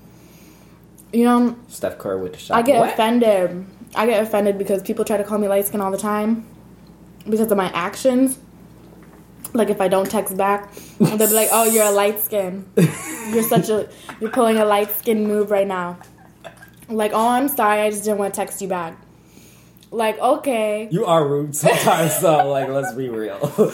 You 1.13 1.25
know, 1.25 1.57
Steph 1.69 1.99
Curry 1.99 2.21
with 2.21 2.33
the 2.35 2.39
shot. 2.39 2.57
I 2.57 2.63
get 2.63 2.79
What? 2.79 2.91
offended. 2.93 3.67
I 3.95 4.07
get 4.07 4.23
offended 4.23 4.59
because 4.59 4.83
people 4.83 5.05
try 5.05 5.17
to 5.17 5.25
call 5.25 5.39
me 5.39 5.49
light 5.49 5.67
skin 5.67 5.81
all 5.81 5.91
the 5.91 5.99
time 5.99 6.47
because 7.25 7.51
of 7.51 7.57
my 7.57 7.71
actions. 7.73 8.39
Like 9.55 9.71
if 9.71 9.81
I 9.81 9.89
don't 9.89 10.09
text 10.11 10.37
back, 10.37 10.73
they'll 10.99 11.17
be 11.17 11.27
like, 11.29 11.49
"Oh, 11.51 11.65
you're 11.65 11.87
a 11.87 11.91
light 11.91 12.21
skin. 12.21 12.67
You're 13.31 13.43
such 13.43 13.71
a 13.71 13.89
you're 14.21 14.31
pulling 14.31 14.59
a 14.59 14.65
light 14.65 14.91
skin 14.97 15.27
move 15.27 15.51
right 15.51 15.67
now." 15.67 15.99
Like, 16.91 17.13
"Oh, 17.15 17.29
I'm 17.29 17.49
sorry. 17.49 17.81
I 17.81 17.91
just 17.91 18.05
didn't 18.05 18.19
want 18.19 18.35
to 18.35 18.39
text 18.39 18.61
you 18.61 18.69
back." 18.69 18.97
Like, 19.91 20.19
okay, 20.19 20.89
You 20.91 21.07
are 21.07 21.27
rude 21.27 21.57
sometimes, 21.57 22.21
though. 22.21 22.51
Like, 22.51 22.69
let's 22.69 22.93
be 22.95 23.09
real. 23.09 23.39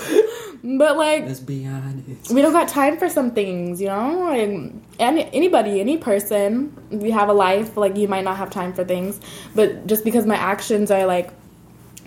but 0.64 0.96
like 0.96 1.26
let's 1.26 1.40
be 1.40 1.66
honest. 1.66 2.30
we 2.32 2.40
don't 2.40 2.54
got 2.54 2.68
time 2.68 2.96
for 2.96 3.10
some 3.10 3.32
things, 3.32 3.80
you 3.82 3.88
know? 3.88 4.20
Like 4.20 4.72
any 4.98 5.24
anybody, 5.32 5.78
any 5.78 5.98
person, 5.98 6.74
we 6.90 7.10
have 7.10 7.28
a 7.28 7.34
life, 7.34 7.76
like 7.76 7.96
you 7.96 8.08
might 8.08 8.24
not 8.24 8.38
have 8.38 8.50
time 8.50 8.72
for 8.72 8.84
things. 8.84 9.20
But 9.54 9.86
just 9.86 10.04
because 10.04 10.24
my 10.24 10.36
actions 10.36 10.90
are 10.90 11.04
like 11.04 11.30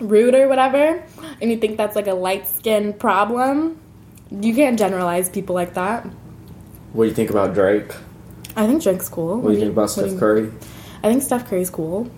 rude 0.00 0.34
or 0.34 0.48
whatever, 0.48 1.04
and 1.40 1.50
you 1.50 1.56
think 1.58 1.76
that's 1.76 1.94
like 1.94 2.08
a 2.08 2.14
light 2.14 2.48
skin 2.48 2.92
problem, 2.94 3.78
you 4.30 4.54
can't 4.54 4.78
generalize 4.78 5.28
people 5.28 5.54
like 5.54 5.74
that. 5.74 6.04
What 6.92 7.04
do 7.04 7.08
you 7.10 7.14
think 7.14 7.30
about 7.30 7.54
Drake? 7.54 7.92
I 8.56 8.66
think 8.66 8.82
Drake's 8.82 9.08
cool. 9.08 9.40
What 9.40 9.50
do 9.50 9.54
you 9.54 9.60
think 9.60 9.72
about 9.72 9.82
what 9.82 9.90
Steph 9.90 10.18
Curry? 10.18 10.52
I 11.04 11.08
think 11.08 11.22
Steph 11.22 11.46
Curry's 11.48 11.70
cool. 11.70 12.10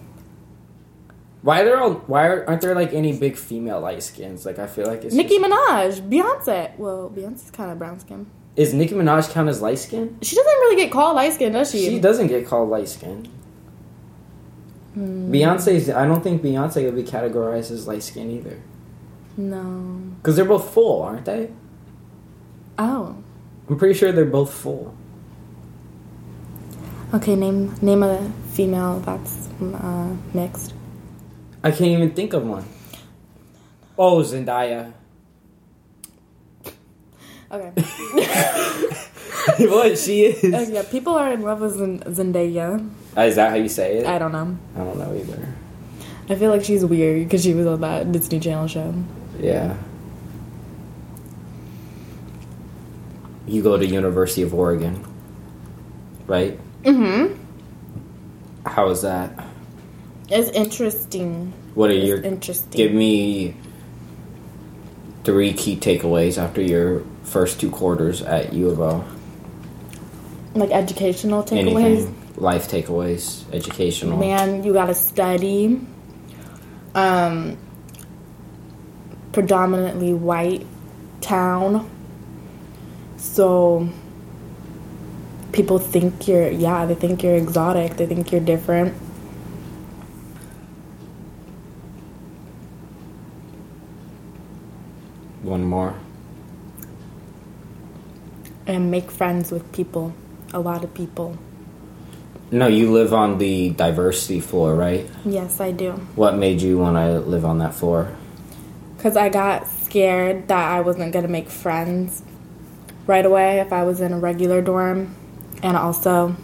Why 1.42 1.60
are 1.62 1.64
there 1.64 1.80
all? 1.80 1.94
Why 2.06 2.26
are, 2.26 2.46
aren't 2.48 2.60
there 2.60 2.74
like 2.74 2.92
any 2.92 3.16
big 3.18 3.36
female 3.36 3.80
light 3.80 4.02
skins? 4.02 4.44
Like 4.44 4.58
I 4.58 4.66
feel 4.66 4.86
like 4.86 5.04
it's 5.04 5.14
Nicki 5.14 5.38
just- 5.38 5.50
Minaj, 5.50 6.08
Beyonce. 6.10 6.76
Well, 6.78 7.10
Beyonce's 7.14 7.50
kind 7.50 7.70
of 7.70 7.78
brown 7.78 7.98
skin. 7.98 8.26
is 8.56 8.74
Nicki 8.74 8.94
Minaj 8.94 9.30
count 9.32 9.48
as 9.48 9.62
light 9.62 9.78
skin? 9.78 10.18
She 10.20 10.36
doesn't 10.36 10.52
really 10.52 10.76
get 10.76 10.92
called 10.92 11.16
light 11.16 11.32
skin, 11.32 11.52
does 11.52 11.70
she? 11.70 11.86
She 11.86 11.98
doesn't 11.98 12.26
get 12.26 12.46
called 12.46 12.68
light 12.68 12.88
skin. 12.88 13.26
Hmm. 14.94 15.32
Beyonce's. 15.32 15.88
I 15.88 16.04
don't 16.06 16.22
think 16.22 16.42
Beyonce 16.42 16.84
would 16.84 16.96
be 16.96 17.04
categorized 17.04 17.70
as 17.70 17.86
light 17.86 18.02
skin 18.02 18.30
either. 18.30 18.60
No. 19.36 20.02
Because 20.18 20.36
they're 20.36 20.44
both 20.44 20.74
full, 20.74 21.02
aren't 21.02 21.24
they? 21.24 21.50
Oh. 22.78 23.16
I'm 23.68 23.78
pretty 23.78 23.94
sure 23.94 24.10
they're 24.12 24.24
both 24.26 24.52
full. 24.52 24.94
Okay, 27.14 27.34
name 27.34 27.74
name 27.80 28.02
a 28.02 28.30
female 28.52 29.00
that's 29.00 29.48
uh, 29.62 30.14
mixed. 30.34 30.74
I 31.62 31.70
can't 31.70 31.90
even 31.90 32.10
think 32.12 32.32
of 32.32 32.46
one. 32.46 32.64
Oh, 33.98 34.22
Zendaya. 34.22 34.92
Okay. 37.52 37.72
what 39.66 39.98
she 39.98 40.26
is? 40.26 40.54
Uh, 40.54 40.72
yeah, 40.72 40.82
people 40.84 41.14
are 41.14 41.32
in 41.32 41.42
love 41.42 41.60
with 41.60 41.76
Zen- 41.76 42.00
Zendaya. 42.00 42.88
Uh, 43.16 43.22
is 43.22 43.36
that 43.36 43.50
how 43.50 43.56
you 43.56 43.68
say 43.68 43.98
it? 43.98 44.06
I 44.06 44.18
don't 44.18 44.32
know. 44.32 44.56
I 44.76 44.78
don't 44.78 44.98
know 44.98 45.14
either. 45.14 45.48
I 46.28 46.36
feel 46.36 46.50
like 46.50 46.64
she's 46.64 46.84
weird 46.84 47.24
because 47.24 47.42
she 47.42 47.52
was 47.54 47.66
on 47.66 47.80
that 47.80 48.12
Disney 48.12 48.38
Channel 48.38 48.68
show. 48.68 48.94
Yeah. 49.38 49.76
You 53.46 53.62
go 53.62 53.76
to 53.76 53.84
University 53.84 54.42
of 54.42 54.54
Oregon, 54.54 55.04
right? 56.26 56.58
Mm-hmm. 56.84 57.34
How 58.64 58.88
is 58.90 59.02
that? 59.02 59.49
It's 60.30 60.50
interesting. 60.50 61.52
What 61.74 61.90
are 61.90 61.94
It's 61.94 62.06
your 62.06 62.20
interesting. 62.22 62.76
give 62.76 62.92
me 62.92 63.56
three 65.24 65.52
key 65.52 65.76
takeaways 65.76 66.38
after 66.38 66.62
your 66.62 67.04
first 67.24 67.60
two 67.60 67.70
quarters 67.70 68.22
at 68.22 68.52
U 68.52 68.70
of 68.70 68.80
O? 68.80 69.04
like 70.54 70.70
educational 70.70 71.42
takeaways. 71.42 71.84
Anything? 71.84 72.16
Life 72.36 72.68
takeaways, 72.68 73.44
educational. 73.52 74.18
Man, 74.18 74.64
you 74.64 74.72
gotta 74.72 74.94
study. 74.94 75.80
Um, 76.94 77.56
predominantly 79.32 80.12
white 80.12 80.66
town. 81.20 81.88
So 83.16 83.88
people 85.52 85.78
think 85.78 86.26
you're 86.26 86.50
yeah, 86.50 86.86
they 86.86 86.94
think 86.94 87.22
you're 87.22 87.36
exotic, 87.36 87.96
they 87.96 88.06
think 88.06 88.32
you're 88.32 88.40
different. 88.40 88.94
One 95.50 95.64
more. 95.64 95.96
And 98.68 98.88
make 98.88 99.10
friends 99.10 99.50
with 99.50 99.72
people. 99.72 100.14
A 100.52 100.60
lot 100.60 100.84
of 100.84 100.94
people. 100.94 101.36
No, 102.52 102.68
you 102.68 102.92
live 102.92 103.12
on 103.12 103.38
the 103.38 103.70
diversity 103.70 104.38
floor, 104.38 104.76
right? 104.76 105.08
Yes, 105.24 105.60
I 105.60 105.72
do. 105.72 105.94
What 106.14 106.36
made 106.36 106.62
you 106.62 106.78
want 106.78 106.98
to 106.98 107.18
live 107.28 107.44
on 107.44 107.58
that 107.58 107.74
floor? 107.74 108.14
Because 108.96 109.16
I 109.16 109.28
got 109.28 109.66
scared 109.66 110.46
that 110.46 110.70
I 110.70 110.82
wasn't 110.82 111.12
going 111.12 111.24
to 111.24 111.28
make 111.28 111.50
friends 111.50 112.22
right 113.08 113.26
away 113.26 113.58
if 113.58 113.72
I 113.72 113.82
was 113.82 114.00
in 114.00 114.12
a 114.12 114.18
regular 114.20 114.62
dorm. 114.62 115.16
And 115.64 115.76
also, 115.76 116.36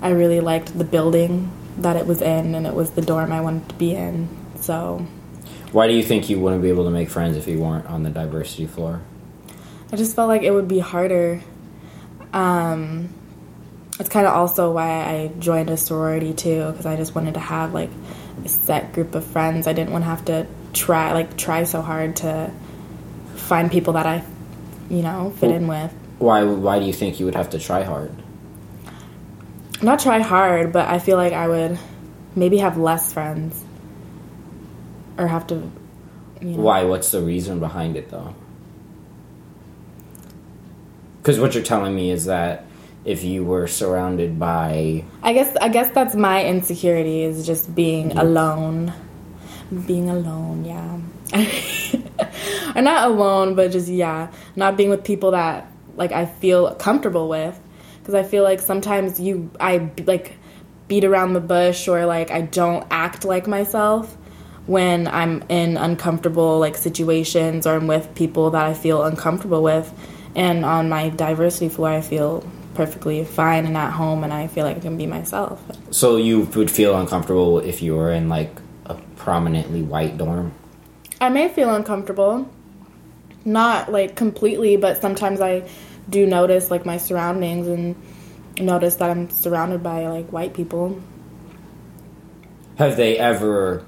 I 0.00 0.10
really 0.10 0.38
liked 0.38 0.78
the 0.78 0.84
building 0.84 1.50
that 1.78 1.96
it 1.96 2.06
was 2.06 2.22
in, 2.22 2.54
and 2.54 2.64
it 2.64 2.74
was 2.74 2.92
the 2.92 3.02
dorm 3.02 3.32
I 3.32 3.40
wanted 3.40 3.68
to 3.70 3.74
be 3.74 3.92
in. 3.92 4.28
So 4.60 5.04
Why 5.74 5.88
do 5.88 5.92
you 5.92 6.04
think 6.04 6.30
you 6.30 6.38
wouldn't 6.38 6.62
be 6.62 6.68
able 6.68 6.84
to 6.84 6.90
make 6.90 7.08
friends 7.08 7.36
if 7.36 7.48
you 7.48 7.58
weren't 7.58 7.86
on 7.86 8.04
the 8.04 8.10
diversity 8.10 8.68
floor? 8.68 9.00
I 9.90 9.96
just 9.96 10.14
felt 10.14 10.28
like 10.28 10.42
it 10.42 10.52
would 10.52 10.68
be 10.68 10.78
harder. 10.78 11.40
Um, 12.32 13.08
it's 13.98 14.08
kind 14.08 14.24
of 14.24 14.34
also 14.34 14.70
why 14.70 15.04
I 15.04 15.32
joined 15.40 15.70
a 15.70 15.76
sorority 15.76 16.32
too, 16.32 16.70
because 16.70 16.86
I 16.86 16.94
just 16.94 17.16
wanted 17.16 17.34
to 17.34 17.40
have 17.40 17.74
like 17.74 17.90
a 18.44 18.48
set 18.48 18.92
group 18.92 19.16
of 19.16 19.24
friends. 19.24 19.66
I 19.66 19.72
didn't 19.72 19.90
want 19.90 20.04
to 20.04 20.10
have 20.10 20.24
to 20.26 20.46
try 20.74 21.12
like 21.12 21.36
try 21.36 21.64
so 21.64 21.82
hard 21.82 22.14
to 22.18 22.52
find 23.34 23.68
people 23.68 23.94
that 23.94 24.06
I, 24.06 24.22
you 24.88 25.02
know, 25.02 25.30
fit 25.40 25.50
in 25.50 25.66
with. 25.66 25.92
Why? 26.20 26.44
Why 26.44 26.78
do 26.78 26.84
you 26.84 26.92
think 26.92 27.18
you 27.18 27.26
would 27.26 27.34
have 27.34 27.50
to 27.50 27.58
try 27.58 27.82
hard? 27.82 28.12
Not 29.82 29.98
try 29.98 30.20
hard, 30.20 30.72
but 30.72 30.86
I 30.86 31.00
feel 31.00 31.16
like 31.16 31.32
I 31.32 31.48
would 31.48 31.80
maybe 32.36 32.58
have 32.58 32.78
less 32.78 33.12
friends, 33.12 33.63
or 35.18 35.26
have 35.26 35.46
to. 35.48 35.70
You 36.40 36.56
know, 36.56 36.62
Why? 36.62 36.84
What's 36.84 37.10
the 37.10 37.22
reason 37.22 37.60
behind 37.60 37.96
it, 37.96 38.10
though? 38.10 38.34
Because 41.18 41.40
what 41.40 41.54
you're 41.54 41.64
telling 41.64 41.94
me 41.94 42.10
is 42.10 42.26
that 42.26 42.66
if 43.04 43.22
you 43.22 43.44
were 43.44 43.66
surrounded 43.66 44.38
by 44.38 45.04
I 45.22 45.32
guess 45.32 45.56
I 45.56 45.68
guess 45.68 45.92
that's 45.94 46.14
my 46.14 46.44
insecurity 46.44 47.22
is 47.22 47.46
just 47.46 47.74
being 47.74 48.16
alone. 48.16 48.92
Being 49.86 50.10
alone, 50.10 50.64
yeah. 50.64 51.00
or 52.76 52.82
not 52.82 53.10
alone, 53.10 53.54
but 53.54 53.72
just 53.72 53.88
yeah, 53.88 54.30
not 54.56 54.76
being 54.76 54.90
with 54.90 55.04
people 55.04 55.30
that 55.32 55.70
like 55.96 56.12
I 56.12 56.26
feel 56.26 56.74
comfortable 56.74 57.28
with 57.28 57.58
because 57.98 58.14
I 58.14 58.22
feel 58.22 58.42
like 58.42 58.60
sometimes 58.60 59.18
you 59.18 59.50
I 59.58 59.90
like 60.06 60.36
beat 60.88 61.04
around 61.04 61.32
the 61.32 61.40
bush 61.40 61.88
or 61.88 62.04
like 62.04 62.30
I 62.30 62.42
don't 62.42 62.86
act 62.90 63.24
like 63.24 63.46
myself 63.46 64.16
when 64.66 65.06
I'm 65.06 65.42
in 65.48 65.76
uncomfortable 65.76 66.58
like 66.58 66.76
situations 66.76 67.66
or 67.66 67.76
I'm 67.76 67.86
with 67.86 68.14
people 68.14 68.50
that 68.50 68.64
I 68.64 68.74
feel 68.74 69.02
uncomfortable 69.02 69.62
with 69.62 69.92
and 70.34 70.64
on 70.64 70.88
my 70.88 71.10
diversity 71.10 71.68
floor 71.68 71.90
I 71.90 72.00
feel 72.00 72.48
perfectly 72.74 73.24
fine 73.24 73.66
and 73.66 73.76
at 73.76 73.92
home 73.92 74.24
and 74.24 74.32
I 74.32 74.46
feel 74.46 74.64
like 74.64 74.76
I 74.76 74.80
can 74.80 74.96
be 74.96 75.06
myself. 75.06 75.62
So 75.90 76.16
you 76.16 76.40
would 76.40 76.70
feel 76.70 76.96
uncomfortable 76.96 77.60
if 77.60 77.82
you 77.82 77.94
were 77.94 78.12
in 78.12 78.28
like 78.28 78.50
a 78.86 78.94
prominently 79.16 79.82
white 79.82 80.16
dorm. 80.18 80.52
I 81.20 81.28
may 81.28 81.48
feel 81.48 81.74
uncomfortable, 81.74 82.50
not 83.44 83.92
like 83.92 84.16
completely, 84.16 84.76
but 84.76 85.00
sometimes 85.00 85.40
I 85.40 85.68
do 86.08 86.26
notice 86.26 86.70
like 86.70 86.84
my 86.84 86.96
surroundings 86.96 87.66
and 87.68 87.96
notice 88.58 88.96
that 88.96 89.10
I'm 89.10 89.30
surrounded 89.30 89.82
by 89.82 90.06
like 90.06 90.32
white 90.32 90.54
people. 90.54 91.00
Have 92.76 92.96
they 92.96 93.18
ever 93.18 93.84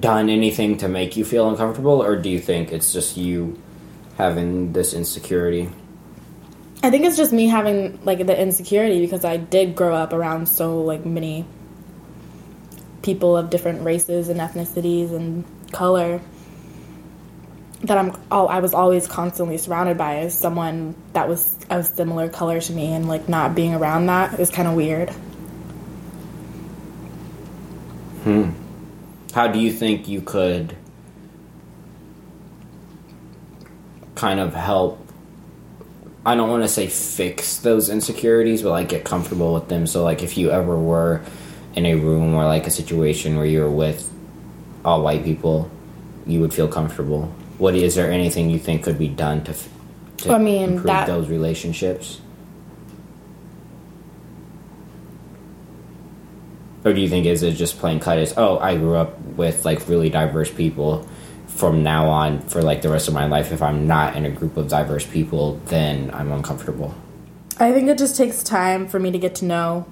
done 0.00 0.30
anything 0.30 0.78
to 0.78 0.88
make 0.88 1.16
you 1.16 1.24
feel 1.24 1.48
uncomfortable, 1.48 2.02
or 2.02 2.16
do 2.16 2.28
you 2.28 2.38
think 2.38 2.72
it's 2.72 2.92
just 2.92 3.16
you 3.16 3.60
having 4.16 4.72
this 4.72 4.94
insecurity? 4.94 5.68
I 6.82 6.90
think 6.90 7.04
it's 7.04 7.16
just 7.16 7.32
me 7.32 7.46
having 7.46 8.04
like 8.04 8.26
the 8.26 8.40
insecurity 8.40 9.00
because 9.00 9.24
I 9.24 9.36
did 9.36 9.76
grow 9.76 9.94
up 9.94 10.12
around 10.12 10.48
so 10.48 10.82
like 10.82 11.06
many 11.06 11.44
people 13.02 13.36
of 13.36 13.50
different 13.50 13.82
races 13.82 14.28
and 14.28 14.40
ethnicities 14.40 15.12
and 15.12 15.44
color 15.72 16.20
that 17.82 17.98
I'm 17.98 18.16
all 18.30 18.48
I 18.48 18.60
was 18.60 18.74
always 18.74 19.06
constantly 19.06 19.58
surrounded 19.58 19.98
by 19.98 20.18
as 20.18 20.36
someone 20.36 20.94
that 21.12 21.28
was 21.28 21.56
of 21.70 21.86
similar 21.86 22.28
color 22.28 22.60
to 22.60 22.72
me 22.72 22.92
and 22.92 23.08
like 23.08 23.28
not 23.28 23.54
being 23.54 23.74
around 23.74 24.06
that 24.06 24.38
is 24.38 24.50
kind 24.50 24.68
of 24.68 24.74
weird. 24.74 25.10
Hmm. 28.24 28.50
How 29.32 29.48
do 29.48 29.58
you 29.58 29.72
think 29.72 30.08
you 30.08 30.20
could 30.20 30.76
kind 34.14 34.40
of 34.40 34.54
help? 34.54 34.98
I 36.24 36.34
don't 36.36 36.48
want 36.48 36.62
to 36.62 36.68
say 36.68 36.86
fix 36.86 37.56
those 37.58 37.88
insecurities, 37.88 38.62
but 38.62 38.70
like 38.70 38.88
get 38.90 39.04
comfortable 39.04 39.54
with 39.54 39.68
them. 39.68 39.86
So, 39.86 40.04
like, 40.04 40.22
if 40.22 40.36
you 40.38 40.50
ever 40.50 40.78
were 40.78 41.22
in 41.74 41.86
a 41.86 41.94
room 41.96 42.34
or 42.34 42.44
like 42.44 42.66
a 42.66 42.70
situation 42.70 43.36
where 43.36 43.46
you 43.46 43.60
were 43.60 43.70
with 43.70 44.08
all 44.84 45.02
white 45.02 45.24
people, 45.24 45.70
you 46.26 46.40
would 46.40 46.52
feel 46.54 46.68
comfortable. 46.68 47.32
What 47.58 47.74
is 47.74 47.94
there 47.94 48.10
anything 48.10 48.50
you 48.50 48.58
think 48.58 48.84
could 48.84 48.98
be 48.98 49.08
done 49.08 49.42
to, 49.44 49.54
to 50.18 50.32
I 50.34 50.38
mean, 50.38 50.62
improve 50.62 50.84
that- 50.84 51.06
those 51.06 51.28
relationships? 51.28 52.20
Or 56.84 56.92
do 56.92 57.00
you 57.00 57.08
think 57.08 57.26
is 57.26 57.42
it 57.42 57.52
just 57.52 57.78
plain 57.78 58.00
cut? 58.00 58.18
As 58.18 58.34
oh 58.36 58.58
I 58.58 58.76
grew 58.76 58.96
up 58.96 59.18
with 59.20 59.64
like 59.64 59.88
really 59.88 60.10
diverse 60.10 60.50
people 60.50 61.06
from 61.46 61.82
now 61.82 62.08
on 62.08 62.40
for 62.40 62.62
like 62.62 62.82
the 62.82 62.88
rest 62.88 63.08
of 63.08 63.14
my 63.14 63.26
life. 63.26 63.52
If 63.52 63.62
I'm 63.62 63.86
not 63.86 64.16
in 64.16 64.24
a 64.24 64.30
group 64.30 64.56
of 64.56 64.68
diverse 64.68 65.06
people 65.06 65.60
then 65.66 66.10
I'm 66.12 66.32
uncomfortable. 66.32 66.94
I 67.58 67.72
think 67.72 67.88
it 67.88 67.98
just 67.98 68.16
takes 68.16 68.42
time 68.42 68.88
for 68.88 68.98
me 68.98 69.10
to 69.12 69.18
get 69.18 69.36
to 69.36 69.44
know 69.44 69.86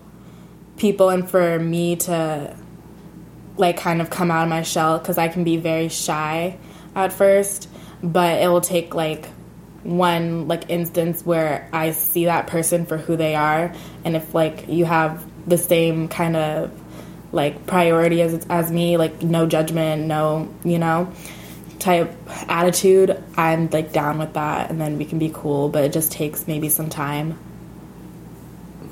people 0.76 1.10
and 1.10 1.28
for 1.28 1.58
me 1.58 1.94
to 1.94 2.56
like 3.56 3.76
kind 3.76 4.00
of 4.00 4.10
come 4.10 4.30
out 4.30 4.44
of 4.44 4.48
my 4.48 4.62
shell 4.62 4.98
because 4.98 5.18
I 5.18 5.28
can 5.28 5.44
be 5.44 5.58
very 5.58 5.88
shy 5.88 6.56
at 6.96 7.12
first, 7.12 7.68
but 8.02 8.40
it 8.40 8.48
will 8.48 8.62
take 8.62 8.94
like 8.94 9.26
one 9.82 10.48
like 10.48 10.68
instance 10.70 11.24
where 11.24 11.68
I 11.72 11.92
see 11.92 12.24
that 12.24 12.46
person 12.46 12.86
for 12.86 12.96
who 12.96 13.16
they 13.16 13.34
are, 13.34 13.72
and 14.04 14.16
if 14.16 14.34
like 14.34 14.68
you 14.68 14.86
have 14.86 15.24
the 15.48 15.58
same 15.58 16.08
kind 16.08 16.36
of 16.36 16.72
like 17.32 17.66
priority 17.66 18.22
as 18.22 18.46
as 18.46 18.70
me, 18.70 18.96
like 18.96 19.22
no 19.22 19.46
judgment, 19.46 20.06
no 20.06 20.48
you 20.64 20.78
know 20.78 21.12
type 21.80 22.14
attitude, 22.48 23.22
I'm 23.36 23.68
like 23.70 23.92
down 23.92 24.18
with 24.18 24.34
that, 24.34 24.70
and 24.70 24.80
then 24.80 24.98
we 24.98 25.04
can 25.04 25.18
be 25.18 25.30
cool. 25.32 25.68
But 25.68 25.84
it 25.84 25.92
just 25.92 26.12
takes 26.12 26.46
maybe 26.46 26.68
some 26.68 26.88
time. 26.88 27.32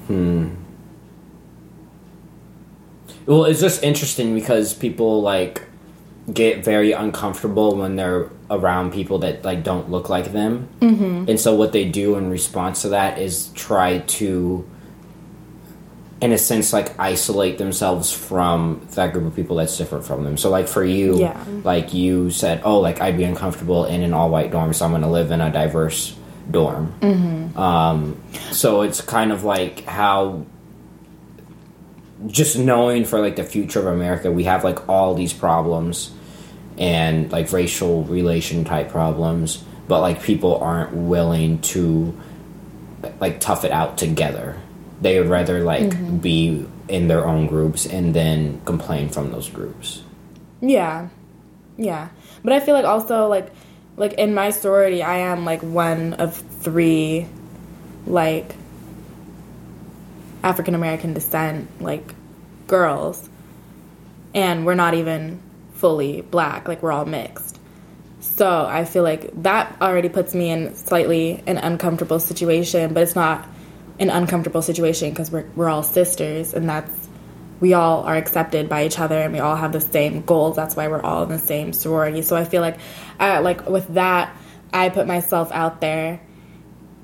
Hmm. 0.06 0.48
Well, 3.26 3.44
it's 3.44 3.60
just 3.60 3.82
interesting 3.82 4.34
because 4.34 4.72
people 4.72 5.20
like 5.20 5.62
get 6.32 6.64
very 6.64 6.92
uncomfortable 6.92 7.76
when 7.76 7.96
they're 7.96 8.30
around 8.50 8.92
people 8.92 9.18
that 9.18 9.44
like 9.44 9.62
don't 9.62 9.90
look 9.90 10.08
like 10.08 10.32
them, 10.32 10.68
mm-hmm. 10.80 11.28
and 11.28 11.38
so 11.38 11.54
what 11.54 11.72
they 11.72 11.84
do 11.84 12.16
in 12.16 12.30
response 12.30 12.82
to 12.82 12.88
that 12.88 13.18
is 13.18 13.48
try 13.48 13.98
to 13.98 14.68
in 16.20 16.32
a 16.32 16.38
sense 16.38 16.72
like 16.72 16.98
isolate 16.98 17.58
themselves 17.58 18.10
from 18.12 18.80
that 18.94 19.12
group 19.12 19.24
of 19.26 19.36
people 19.36 19.56
that's 19.56 19.76
different 19.78 20.04
from 20.04 20.24
them. 20.24 20.36
So 20.36 20.50
like 20.50 20.66
for 20.66 20.84
you, 20.84 21.18
Yeah. 21.18 21.42
like 21.62 21.94
you 21.94 22.30
said, 22.30 22.60
oh, 22.64 22.80
like 22.80 23.00
I'd 23.00 23.16
be 23.16 23.24
uncomfortable 23.24 23.84
in 23.84 24.02
an 24.02 24.12
all 24.12 24.28
white 24.28 24.50
dorm, 24.50 24.72
so 24.72 24.84
I'm 24.84 24.90
going 24.90 25.02
to 25.02 25.08
live 25.08 25.30
in 25.30 25.40
a 25.40 25.50
diverse 25.52 26.16
dorm. 26.50 26.92
Mm-hmm. 27.00 27.56
Um, 27.58 28.20
so 28.50 28.82
it's 28.82 29.00
kind 29.00 29.30
of 29.30 29.44
like 29.44 29.84
how 29.84 30.44
just 32.26 32.58
knowing 32.58 33.04
for 33.04 33.20
like 33.20 33.36
the 33.36 33.44
future 33.44 33.78
of 33.78 33.86
America, 33.86 34.32
we 34.32 34.44
have 34.44 34.64
like 34.64 34.88
all 34.88 35.14
these 35.14 35.32
problems 35.32 36.10
and 36.76 37.30
like 37.30 37.52
racial 37.52 38.02
relation 38.04 38.64
type 38.64 38.88
problems, 38.88 39.62
but 39.86 40.00
like 40.00 40.22
people 40.22 40.56
aren't 40.58 40.92
willing 40.94 41.60
to 41.60 42.16
like 43.20 43.38
tough 43.38 43.64
it 43.64 43.70
out 43.70 43.96
together. 43.98 44.56
They 45.00 45.18
would 45.18 45.28
rather 45.28 45.62
like 45.62 45.90
mm-hmm. 45.90 46.18
be 46.18 46.66
in 46.88 47.08
their 47.08 47.24
own 47.24 47.46
groups 47.46 47.86
and 47.86 48.14
then 48.14 48.60
complain 48.64 49.08
from 49.08 49.30
those 49.30 49.48
groups. 49.48 50.02
Yeah. 50.60 51.08
Yeah. 51.76 52.08
But 52.42 52.52
I 52.52 52.60
feel 52.60 52.74
like 52.74 52.84
also 52.84 53.28
like 53.28 53.52
like 53.96 54.14
in 54.14 54.34
my 54.34 54.50
sorority 54.50 55.02
I 55.02 55.18
am 55.18 55.44
like 55.44 55.62
one 55.62 56.14
of 56.14 56.36
three 56.36 57.26
like 58.06 58.54
African 60.42 60.74
American 60.74 61.14
descent 61.14 61.68
like 61.80 62.14
girls. 62.66 63.28
And 64.34 64.66
we're 64.66 64.74
not 64.74 64.94
even 64.94 65.40
fully 65.74 66.20
black, 66.20 66.68
like 66.68 66.82
we're 66.82 66.92
all 66.92 67.06
mixed. 67.06 67.58
So 68.20 68.66
I 68.66 68.84
feel 68.84 69.02
like 69.02 69.30
that 69.42 69.76
already 69.80 70.08
puts 70.08 70.34
me 70.34 70.50
in 70.50 70.74
slightly 70.74 71.42
an 71.46 71.58
uncomfortable 71.58 72.20
situation, 72.20 72.94
but 72.94 73.02
it's 73.02 73.16
not 73.16 73.48
an 73.98 74.10
uncomfortable 74.10 74.62
situation 74.62 75.10
because 75.10 75.30
we're 75.30 75.46
we're 75.56 75.68
all 75.68 75.82
sisters 75.82 76.54
and 76.54 76.68
that's 76.68 77.08
we 77.60 77.74
all 77.74 78.02
are 78.04 78.16
accepted 78.16 78.68
by 78.68 78.86
each 78.86 78.98
other 78.98 79.18
and 79.18 79.32
we 79.32 79.40
all 79.40 79.56
have 79.56 79.72
the 79.72 79.80
same 79.80 80.22
goals. 80.22 80.56
That's 80.56 80.76
why 80.76 80.88
we're 80.88 81.02
all 81.02 81.24
in 81.24 81.28
the 81.28 81.38
same 81.38 81.72
sorority. 81.72 82.22
So 82.22 82.36
I 82.36 82.44
feel 82.44 82.62
like, 82.62 82.78
uh, 83.18 83.40
like 83.42 83.68
with 83.68 83.94
that, 83.94 84.34
I 84.72 84.90
put 84.90 85.06
myself 85.06 85.50
out 85.52 85.80
there, 85.80 86.20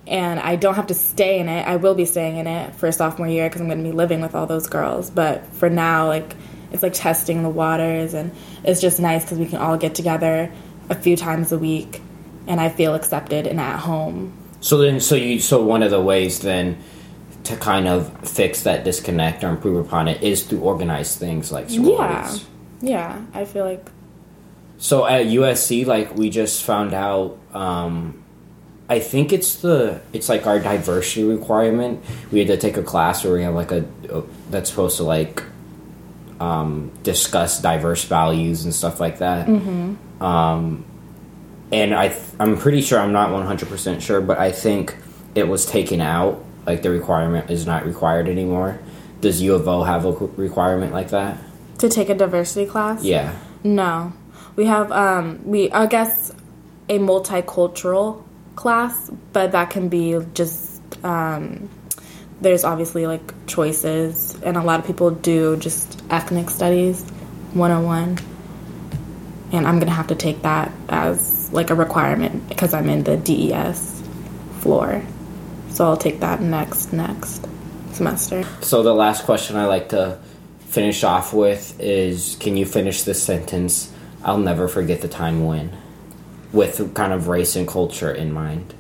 and 0.07 0.39
I 0.39 0.57
don't 0.57 0.75
have 0.75 0.89
to 0.89 0.95
stay 0.95 1.39
in 1.39 1.49
it. 1.49 1.67
I 1.67 1.77
will 1.77 1.95
be 1.95 2.05
staying 2.05 2.37
in 2.37 2.47
it 2.47 2.75
for 2.77 2.93
sophomore 2.93 3.27
year 3.27 3.49
because 3.49 3.63
I'm 3.63 3.69
going 3.69 3.83
to 3.83 3.85
be 3.85 3.97
living 3.97 4.21
with 4.21 4.35
all 4.35 4.47
those 4.47 4.67
girls. 4.67 5.11
But 5.11 5.47
for 5.55 5.71
now, 5.71 6.09
like 6.09 6.37
it's 6.73 6.83
like 6.83 6.93
testing 6.93 7.43
the 7.43 7.49
waters, 7.49 8.15
and 8.15 8.33
it's 8.63 8.81
just 8.81 9.01
nice 9.01 9.25
because 9.25 9.39
we 9.39 9.47
can 9.47 9.59
all 9.59 9.77
get 9.79 9.95
together 9.95 10.53
a 10.91 10.95
few 10.95 11.17
times 11.17 11.53
a 11.53 11.59
week, 11.59 12.03
and 12.47 12.61
I 12.61 12.69
feel 12.69 12.95
accepted 12.95 13.47
and 13.47 13.61
at 13.61 13.79
home. 13.79 14.37
So 14.65 14.79
then, 14.79 14.99
so 15.01 15.15
you, 15.15 15.41
so 15.41 15.63
one 15.63 15.83
of 15.83 15.91
the 15.91 16.01
ways 16.01 16.41
then 16.41 16.79
to 17.45 17.55
kind 17.57 17.87
of 17.87 18.11
fix 18.27 18.63
that 18.63 18.83
disconnect 18.83 19.45
or 19.45 19.51
improve 19.51 19.85
upon 19.87 20.09
it 20.09 20.23
is 20.23 20.43
to 20.47 20.59
organize 20.59 21.17
things 21.17 21.53
like 21.53 21.67
Yeah, 21.69 21.83
sororities. 22.27 22.47
yeah. 22.81 23.21
I 23.35 23.45
feel 23.45 23.67
like 23.67 23.87
So 24.79 25.05
at 25.05 25.27
USC, 25.27 25.85
like 25.85 26.17
we 26.17 26.31
just 26.31 26.63
found 26.65 26.95
out, 26.95 27.37
um, 27.53 28.23
I 28.89 29.01
think 29.01 29.35
it's 29.35 29.57
the 29.57 30.01
it's 30.15 30.31
like 30.31 30.47
our 30.47 30.59
diversity 30.59 31.25
requirement. 31.25 32.03
We 32.33 32.39
had 32.39 32.49
to 32.49 32.57
take 32.57 32.79
a 32.79 32.83
class 32.83 33.23
where 33.23 33.35
we 33.35 33.43
have 33.43 33.55
like 33.55 33.71
a 33.71 33.85
that's 34.51 34.71
supposed 34.71 34.97
to 34.97 35.03
like 35.05 35.43
um, 36.41 36.91
discuss 37.03 37.61
diverse 37.61 38.05
values 38.05 38.65
and 38.65 38.75
stuff 38.75 38.99
like 38.99 39.19
that. 39.19 39.47
Um, 40.21 40.85
and 41.75 41.95
I 41.95 42.09
th- 42.09 42.21
I'm 42.39 42.57
pretty 42.57 42.81
sure 42.81 42.99
I'm 43.01 43.13
not 43.13 43.31
100 43.33 43.69
percent 43.69 44.03
sure, 44.03 44.21
but 44.21 44.39
I 44.39 44.53
think 44.53 44.97
it 45.35 45.49
was 45.49 45.67
taken 45.67 46.01
out. 46.01 46.43
Like 46.67 46.83
the 46.83 46.91
requirement 46.91 47.51
is 47.51 47.67
not 47.67 47.85
required 47.85 48.29
anymore. 48.29 48.79
Does 49.21 49.43
U 49.43 49.55
of 49.55 49.67
O 49.69 49.83
have 49.83 50.05
a 50.07 50.13
requirement 50.13 50.93
like 50.93 51.11
that? 51.11 51.39
to 51.79 51.89
take 51.89 52.09
a 52.09 52.15
diversity 52.15 52.67
class. 52.67 53.03
Yeah. 53.03 53.35
No, 53.63 54.13
we 54.57 54.67
have 54.67 54.93
um 54.93 55.41
we 55.45 55.71
I 55.73 55.87
guess 55.87 56.33
a 56.89 56.99
multicultural 56.99 58.23
class, 58.57 59.11
but 59.33 59.53
that 59.53 59.71
can 59.71 59.89
be 59.89 60.19
just 60.35 60.81
um 61.05 61.69
there's 62.41 62.65
obviously 62.65 63.07
like 63.07 63.47
choices 63.47 64.41
and 64.43 64.57
a 64.57 64.63
lot 64.63 64.81
of 64.81 64.87
people 64.87 65.11
do 65.11 65.57
just 65.57 66.03
ethnic 66.11 66.51
studies 66.51 67.03
101 67.55 68.19
and 69.53 69.67
I'm 69.67 69.77
going 69.77 69.87
to 69.87 69.95
have 69.95 70.09
to 70.09 70.17
take 70.17 70.43
that 70.43 70.73
as 70.89 71.34
like 71.55 71.71
a 71.71 71.75
requirement 71.75 72.49
because 72.49 72.75
I'm 72.75 72.89
in 72.89 73.05
the 73.05 73.17
DES 73.17 74.03
floor. 74.61 75.03
So 75.71 75.85
I'll 75.85 75.97
take 75.97 76.21
that 76.21 76.41
next 76.41 76.93
next 76.93 77.47
semester. 77.93 78.45
So 78.61 78.83
the 78.83 78.95
last 78.95 79.25
question 79.25 79.57
I 79.57 79.67
like 79.67 79.91
to 79.91 80.19
finish 80.69 81.05
off 81.05 81.33
with 81.33 81.81
is 81.81 82.37
can 82.41 82.57
you 82.57 82.67
finish 82.67 83.03
this 83.03 83.23
sentence? 83.23 83.93
I'll 84.25 84.39
never 84.39 84.69
forget 84.69 85.01
the 85.01 85.09
time 85.09 85.45
when 85.45 85.77
with 86.53 86.95
kind 86.95 87.13
of 87.13 87.29
race 87.29 87.57
and 87.57 87.67
culture 87.67 88.11
in 88.11 88.33
mind. 88.33 88.75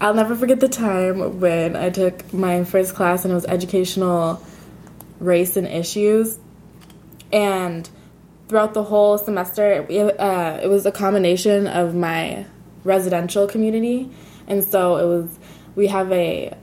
I'll 0.00 0.14
never 0.14 0.34
forget 0.34 0.60
the 0.60 0.68
time 0.68 1.40
when 1.40 1.76
I 1.76 1.90
took 1.90 2.32
my 2.32 2.64
first 2.64 2.94
class 2.94 3.24
and 3.24 3.32
it 3.32 3.34
was 3.34 3.46
educational 3.46 4.44
race 5.20 5.56
and 5.56 5.66
issues. 5.66 6.38
And 7.32 7.88
throughout 8.48 8.74
the 8.74 8.82
whole 8.82 9.18
semester, 9.18 9.86
it, 9.88 10.20
uh, 10.20 10.60
it 10.62 10.68
was 10.68 10.86
a 10.86 10.92
combination 10.92 11.66
of 11.66 11.94
my 11.94 12.46
residential 12.84 13.46
community. 13.46 14.10
And 14.46 14.62
so 14.62 14.96
it 14.96 15.06
was, 15.06 15.38
we 15.74 15.86
have 15.88 16.12
a 16.12 16.56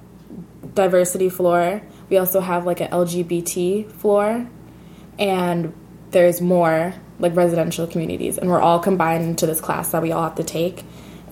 diversity 0.73 1.29
floor. 1.29 1.81
We 2.09 2.17
also 2.17 2.39
have 2.39 2.65
like 2.65 2.81
an 2.81 2.91
LGBT 2.91 3.91
floor. 3.91 4.47
And 5.17 5.73
there's 6.11 6.41
more 6.41 6.93
like 7.19 7.35
residential 7.35 7.87
communities. 7.87 8.37
And 8.37 8.49
we're 8.49 8.61
all 8.61 8.79
combined 8.79 9.23
into 9.23 9.45
this 9.45 9.61
class 9.61 9.91
that 9.91 10.01
we 10.01 10.11
all 10.11 10.23
have 10.23 10.35
to 10.35 10.43
take. 10.43 10.83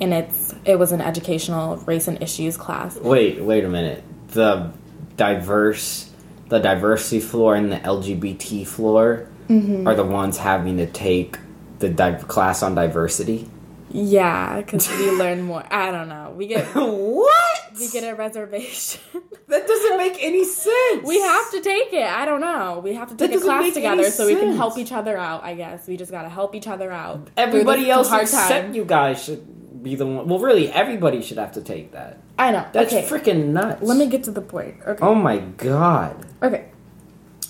And 0.01 0.13
it's, 0.13 0.55
it 0.65 0.79
was 0.79 0.91
an 0.91 1.01
educational 1.01 1.77
race 1.77 2.07
and 2.07 2.21
issues 2.23 2.57
class. 2.57 2.97
Wait, 2.97 3.41
wait 3.41 3.63
a 3.63 3.69
minute. 3.69 4.03
The 4.29 4.71
diverse 5.17 6.09
the 6.49 6.59
diversity 6.59 7.19
floor 7.19 7.55
and 7.55 7.71
the 7.71 7.77
LGBT 7.77 8.65
floor 8.67 9.27
Mm-hmm. 9.49 9.87
are 9.87 9.95
the 9.95 10.03
ones 10.05 10.37
having 10.37 10.77
to 10.77 10.85
take 10.85 11.37
the 11.79 11.89
di- 11.89 12.21
class 12.27 12.61
on 12.61 12.75
diversity. 12.75 13.49
Yeah, 13.91 14.57
because 14.61 14.87
we 14.89 15.09
learn 15.17 15.41
more. 15.41 15.63
I 15.71 15.89
don't 15.91 16.07
know. 16.09 16.31
We 16.37 16.45
get 16.47 16.65
what? 16.75 17.59
we 17.79 17.89
get 17.89 18.03
a 18.03 18.15
reservation. 18.15 19.01
That 19.49 19.65
doesn't 19.65 19.97
make 19.97 20.23
any 20.23 20.45
sense. 20.45 21.03
we 21.03 21.19
have 21.19 21.49
to 21.49 21.59
take 21.61 21.91
it. 21.91 22.05
I 22.05 22.23
don't 22.25 22.39
know. 22.39 22.81
We 22.83 22.93
have 22.93 23.09
to 23.09 23.15
take 23.15 23.35
a 23.35 23.39
class 23.39 23.73
together 23.73 24.11
so 24.11 24.27
we 24.27 24.35
can 24.35 24.55
help 24.55 24.77
each 24.77 24.91
other 24.91 25.17
out. 25.17 25.43
I 25.43 25.55
guess 25.55 25.87
we 25.87 25.97
just 25.97 26.11
gotta 26.11 26.29
help 26.29 26.53
each 26.53 26.67
other 26.67 26.91
out. 26.91 27.29
Everybody 27.35 27.89
else 27.89 28.11
except 28.13 28.65
time. 28.65 28.75
you 28.75 28.85
guys 28.85 29.23
should 29.23 29.81
be 29.81 29.95
the 29.95 30.05
one. 30.05 30.27
Well, 30.27 30.37
really, 30.37 30.69
everybody 30.71 31.23
should 31.23 31.39
have 31.39 31.53
to 31.53 31.61
take 31.61 31.93
that. 31.93 32.19
I 32.37 32.51
know. 32.51 32.63
That's 32.73 32.93
okay, 32.93 33.07
freaking 33.07 33.47
nuts. 33.47 33.81
let 33.81 33.97
me 33.97 34.05
get 34.05 34.23
to 34.25 34.31
the 34.31 34.41
point. 34.41 34.75
Okay. 34.85 35.03
Oh 35.03 35.15
my 35.15 35.39
god. 35.39 36.23
Okay. 36.43 36.68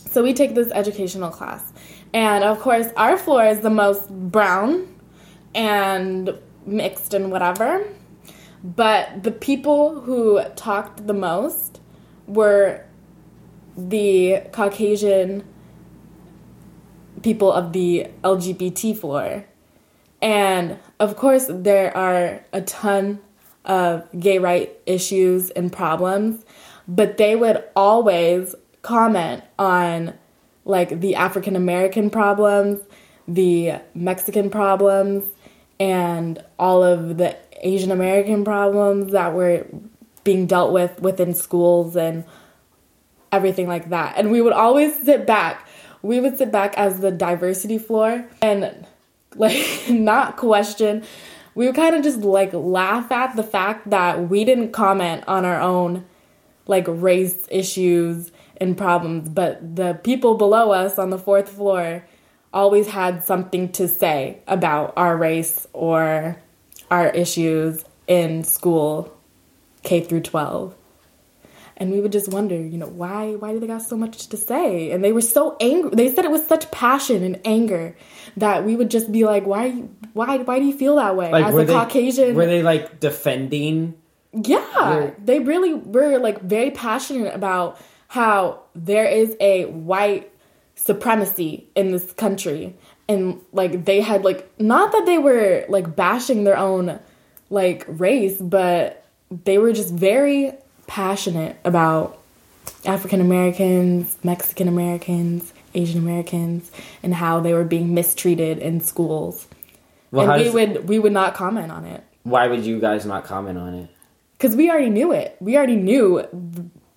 So 0.10 0.24
we 0.24 0.34
take 0.34 0.56
this 0.56 0.72
educational 0.72 1.30
class. 1.30 1.72
And 2.14 2.44
of 2.44 2.60
course, 2.60 2.88
our 2.98 3.18
floor 3.18 3.46
is 3.46 3.60
the 3.60 3.70
most 3.70 4.10
brown 4.10 4.88
and 5.54 6.38
mixed 6.66 7.14
and 7.14 7.32
whatever. 7.32 7.86
But 8.64 9.24
the 9.24 9.32
people 9.32 10.02
who 10.02 10.42
talked 10.56 11.06
the 11.06 11.14
most 11.14 11.80
were 12.28 12.84
the 13.78 14.42
Caucasian 14.52 15.44
people 17.22 17.52
of 17.52 17.74
the 17.74 18.08
LGBT 18.24 18.98
floor. 18.98 19.46
And 20.22 20.78
of 21.00 21.16
course, 21.16 21.46
there 21.50 21.96
are 21.96 22.44
a 22.52 22.62
ton 22.62 23.20
of 23.64 24.08
gay 24.20 24.40
right 24.40 24.78
issues 24.86 25.50
and 25.52 25.72
problems, 25.72 26.44
but 26.88 27.18
they 27.18 27.36
would 27.36 27.64
always 27.76 28.56
comment 28.82 29.44
on 29.58 30.14
like 30.66 31.00
the 31.02 31.16
African 31.16 31.56
American 31.56 32.10
problems, 32.10 32.82
the 33.28 33.74
Mexican 33.94 34.50
problems, 34.50 35.24
and 35.80 36.44
all 36.58 36.84
of 36.84 37.18
the 37.18 37.38
Asian 37.62 37.92
American 37.92 38.44
problems 38.44 39.12
that 39.12 39.34
were 39.34 39.66
being 40.24 40.46
dealt 40.46 40.72
with 40.72 41.02
within 41.02 41.34
schools 41.34 41.96
and 41.96 42.24
everything 43.32 43.68
like 43.68 43.90
that. 43.90 44.18
And 44.18 44.32
we 44.32 44.42
would 44.42 44.54
always 44.54 44.96
sit 45.04 45.26
back. 45.26 45.68
We 46.02 46.20
would 46.20 46.38
sit 46.38 46.52
back 46.52 46.78
as 46.78 47.00
the 47.00 47.12
diversity 47.12 47.78
floor 47.78 48.26
and 48.42 48.86
like 49.36 49.66
not 49.90 50.38
question. 50.38 51.04
We 51.56 51.66
would 51.66 51.76
kind 51.76 51.96
of 51.96 52.04
just 52.04 52.20
like 52.20 52.54
laugh 52.54 53.12
at 53.12 53.36
the 53.36 53.44
fact 53.44 53.90
that 53.90 54.30
we 54.30 54.46
didn't 54.46 54.72
comment 54.72 55.24
on 55.28 55.46
our 55.46 55.60
own 55.60 56.06
like 56.68 56.86
race 56.88 57.48
issues 57.50 58.32
and 58.60 58.78
problems, 58.78 59.30
but 59.30 59.76
the 59.76 60.00
people 60.04 60.36
below 60.36 60.72
us 60.72 60.98
on 61.00 61.10
the 61.10 61.18
fourth 61.18 61.50
floor 61.50 62.06
always 62.54 62.88
had 62.88 63.24
something 63.24 63.72
to 63.74 63.88
say 63.88 64.40
about 64.48 64.94
our 64.98 65.16
race 65.18 65.68
or 65.74 66.38
our 66.90 67.10
issues 67.10 67.84
in 68.08 68.44
school 68.44 69.16
K 69.84 70.02
through 70.02 70.22
12. 70.22 70.76
and 71.78 71.92
we 71.92 72.02
would 72.02 72.12
just 72.12 72.28
wonder, 72.28 72.56
you 72.56 72.78
know, 72.78 72.88
why 72.88 73.36
why 73.36 73.54
do 73.54 73.60
they 73.60 73.68
got 73.68 73.82
so 73.82 73.96
much 73.96 74.28
to 74.28 74.36
say? 74.38 74.92
And 74.92 75.02
they 75.04 75.14
were 75.14 75.22
so 75.22 75.56
angry. 75.62 75.92
They 75.94 76.14
said 76.14 76.26
it 76.26 76.32
with 76.32 76.46
such 76.48 76.70
passion 76.72 77.24
and 77.24 77.40
anger 77.46 77.96
that 78.36 78.66
we 78.66 78.76
would 78.76 78.92
just 78.92 79.12
be 79.12 79.24
like, 79.26 79.46
why 79.46 79.72
why 80.14 80.40
why 80.40 80.60
do 80.60 80.66
you 80.66 80.74
feel 80.78 80.98
that 80.98 81.16
way 81.16 81.32
Like 81.32 81.46
as 81.46 81.54
a 81.56 81.66
they 81.66 81.74
Caucasian? 81.74 82.36
were 82.36 82.48
they 82.48 82.64
like 82.64 83.00
defending? 83.00 83.94
Yeah, 84.34 85.12
they 85.24 85.40
really 85.40 85.74
were 85.74 86.18
like 86.20 86.42
very 86.42 86.72
passionate 86.72 87.34
about 87.34 87.80
how 88.10 88.64
there 88.76 89.06
is 89.06 89.36
a 89.40 89.66
white 89.66 90.32
supremacy 90.76 91.68
in 91.76 91.92
this 91.92 92.12
country, 92.14 92.76
and 93.08 93.40
like 93.54 93.86
they 93.86 94.02
had 94.02 94.24
like 94.24 94.50
not 94.60 94.92
that 94.92 95.06
they 95.06 95.18
were 95.18 95.66
like 95.70 95.96
bashing 95.96 96.44
their 96.44 96.58
own 96.58 97.00
like 97.50 97.86
race, 97.88 98.38
but 98.38 99.06
they 99.46 99.58
were 99.58 99.72
just 99.72 99.94
very 99.94 100.52
passionate 100.88 101.58
about 101.64 102.20
African 102.86 103.22
Americans, 103.22 104.18
Mexican 104.24 104.68
Americans, 104.68 105.54
Asian 105.74 106.00
Americans, 106.00 106.70
and 107.02 107.14
how 107.14 107.40
they 107.40 107.54
were 107.54 107.64
being 107.64 107.94
mistreated 107.94 108.58
in 108.58 108.82
schools. 108.82 109.48
Well, 110.12 110.30
and 110.30 110.44
we 110.44 110.50
would 110.50 110.90
we 110.90 111.00
would 111.00 111.14
not 111.14 111.36
comment 111.36 111.72
on 111.72 111.86
it 111.86 112.04
why 112.24 112.48
would 112.48 112.66
you 112.66 112.80
guys 112.80 113.06
not 113.06 113.24
comment 113.24 113.58
on 113.58 113.74
it? 113.74 113.90
because 114.40 114.56
we 114.56 114.70
already 114.70 114.90
knew 114.90 115.12
it. 115.12 115.36
We 115.42 115.58
already 115.58 115.76
knew 115.76 116.26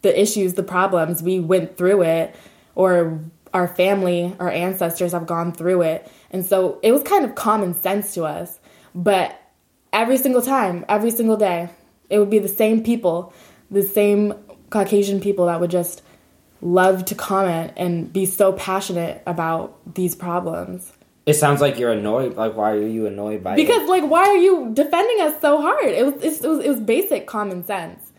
the 0.02 0.20
issues, 0.20 0.54
the 0.54 0.62
problems. 0.62 1.22
We 1.22 1.40
went 1.40 1.76
through 1.76 2.02
it, 2.02 2.34
or 2.74 3.20
our 3.54 3.68
family, 3.68 4.34
our 4.40 4.50
ancestors 4.50 5.12
have 5.12 5.26
gone 5.26 5.52
through 5.52 5.82
it. 5.82 6.10
And 6.30 6.44
so 6.44 6.78
it 6.82 6.92
was 6.92 7.02
kind 7.02 7.24
of 7.24 7.34
common 7.34 7.74
sense 7.74 8.14
to 8.14 8.24
us. 8.24 8.58
But 8.94 9.38
every 9.92 10.16
single 10.16 10.42
time, 10.42 10.84
every 10.88 11.10
single 11.10 11.36
day, 11.36 11.68
it 12.10 12.18
would 12.18 12.30
be 12.30 12.38
the 12.38 12.48
same 12.48 12.82
people, 12.82 13.32
the 13.70 13.82
same 13.82 14.34
Caucasian 14.70 15.20
people 15.20 15.46
that 15.46 15.60
would 15.60 15.70
just 15.70 16.02
love 16.62 17.04
to 17.06 17.14
comment 17.14 17.72
and 17.76 18.12
be 18.12 18.24
so 18.24 18.52
passionate 18.52 19.22
about 19.26 19.94
these 19.94 20.14
problems. 20.14 20.92
It 21.26 21.34
sounds 21.34 21.60
like 21.60 21.78
you're 21.78 21.92
annoyed. 21.92 22.36
Like, 22.36 22.56
why 22.56 22.72
are 22.72 22.86
you 22.86 23.06
annoyed 23.06 23.44
by 23.44 23.54
it? 23.54 23.56
Because 23.56 23.88
like, 23.88 24.04
why 24.04 24.22
are 24.22 24.36
you 24.36 24.70
defending 24.72 25.20
us 25.26 25.40
so 25.40 25.60
hard? 25.60 25.84
It 25.84 26.04
was 26.04 26.22
it 26.22 26.48
was 26.48 26.64
it 26.64 26.68
was 26.68 26.80
basic 26.80 27.26
common 27.26 27.64
sense. 27.64 28.12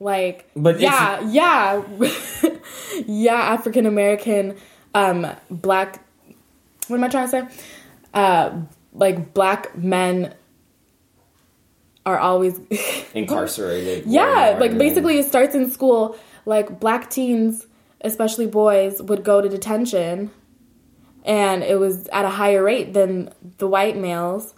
Like, 0.00 0.50
But 0.56 0.80
yeah, 0.80 1.20
yeah, 1.28 1.82
yeah, 3.06 3.34
African 3.34 3.86
American, 3.86 4.56
um, 4.94 5.26
black. 5.50 6.04
What 6.88 6.96
am 6.96 7.04
I 7.04 7.08
trying 7.08 7.26
to 7.26 7.30
say? 7.30 7.48
Uh, 8.12 8.60
like 8.92 9.32
black 9.34 9.76
men 9.78 10.34
are 12.06 12.18
always 12.18 12.60
incarcerated. 13.14 14.04
yeah, 14.06 14.56
like 14.60 14.76
basically 14.76 15.18
it 15.18 15.26
starts 15.26 15.54
in 15.54 15.70
school. 15.70 16.16
Like 16.44 16.78
black 16.80 17.08
teens, 17.08 17.66
especially 18.02 18.46
boys, 18.46 19.00
would 19.00 19.24
go 19.24 19.40
to 19.40 19.48
detention, 19.48 20.30
and 21.24 21.62
it 21.62 21.78
was 21.78 22.06
at 22.08 22.24
a 22.26 22.30
higher 22.30 22.62
rate 22.62 22.92
than 22.92 23.32
the 23.58 23.66
white 23.66 23.96
males. 23.96 24.52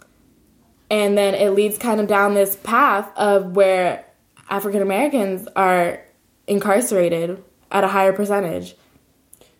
And 0.89 1.17
then 1.17 1.35
it 1.35 1.49
leads 1.49 1.77
kind 1.77 1.99
of 1.99 2.07
down 2.07 2.33
this 2.33 2.55
path 2.57 3.09
of 3.17 3.55
where 3.55 4.05
African 4.49 4.81
Americans 4.81 5.47
are 5.55 6.01
incarcerated 6.47 7.43
at 7.71 7.83
a 7.83 7.87
higher 7.87 8.13
percentage 8.13 8.75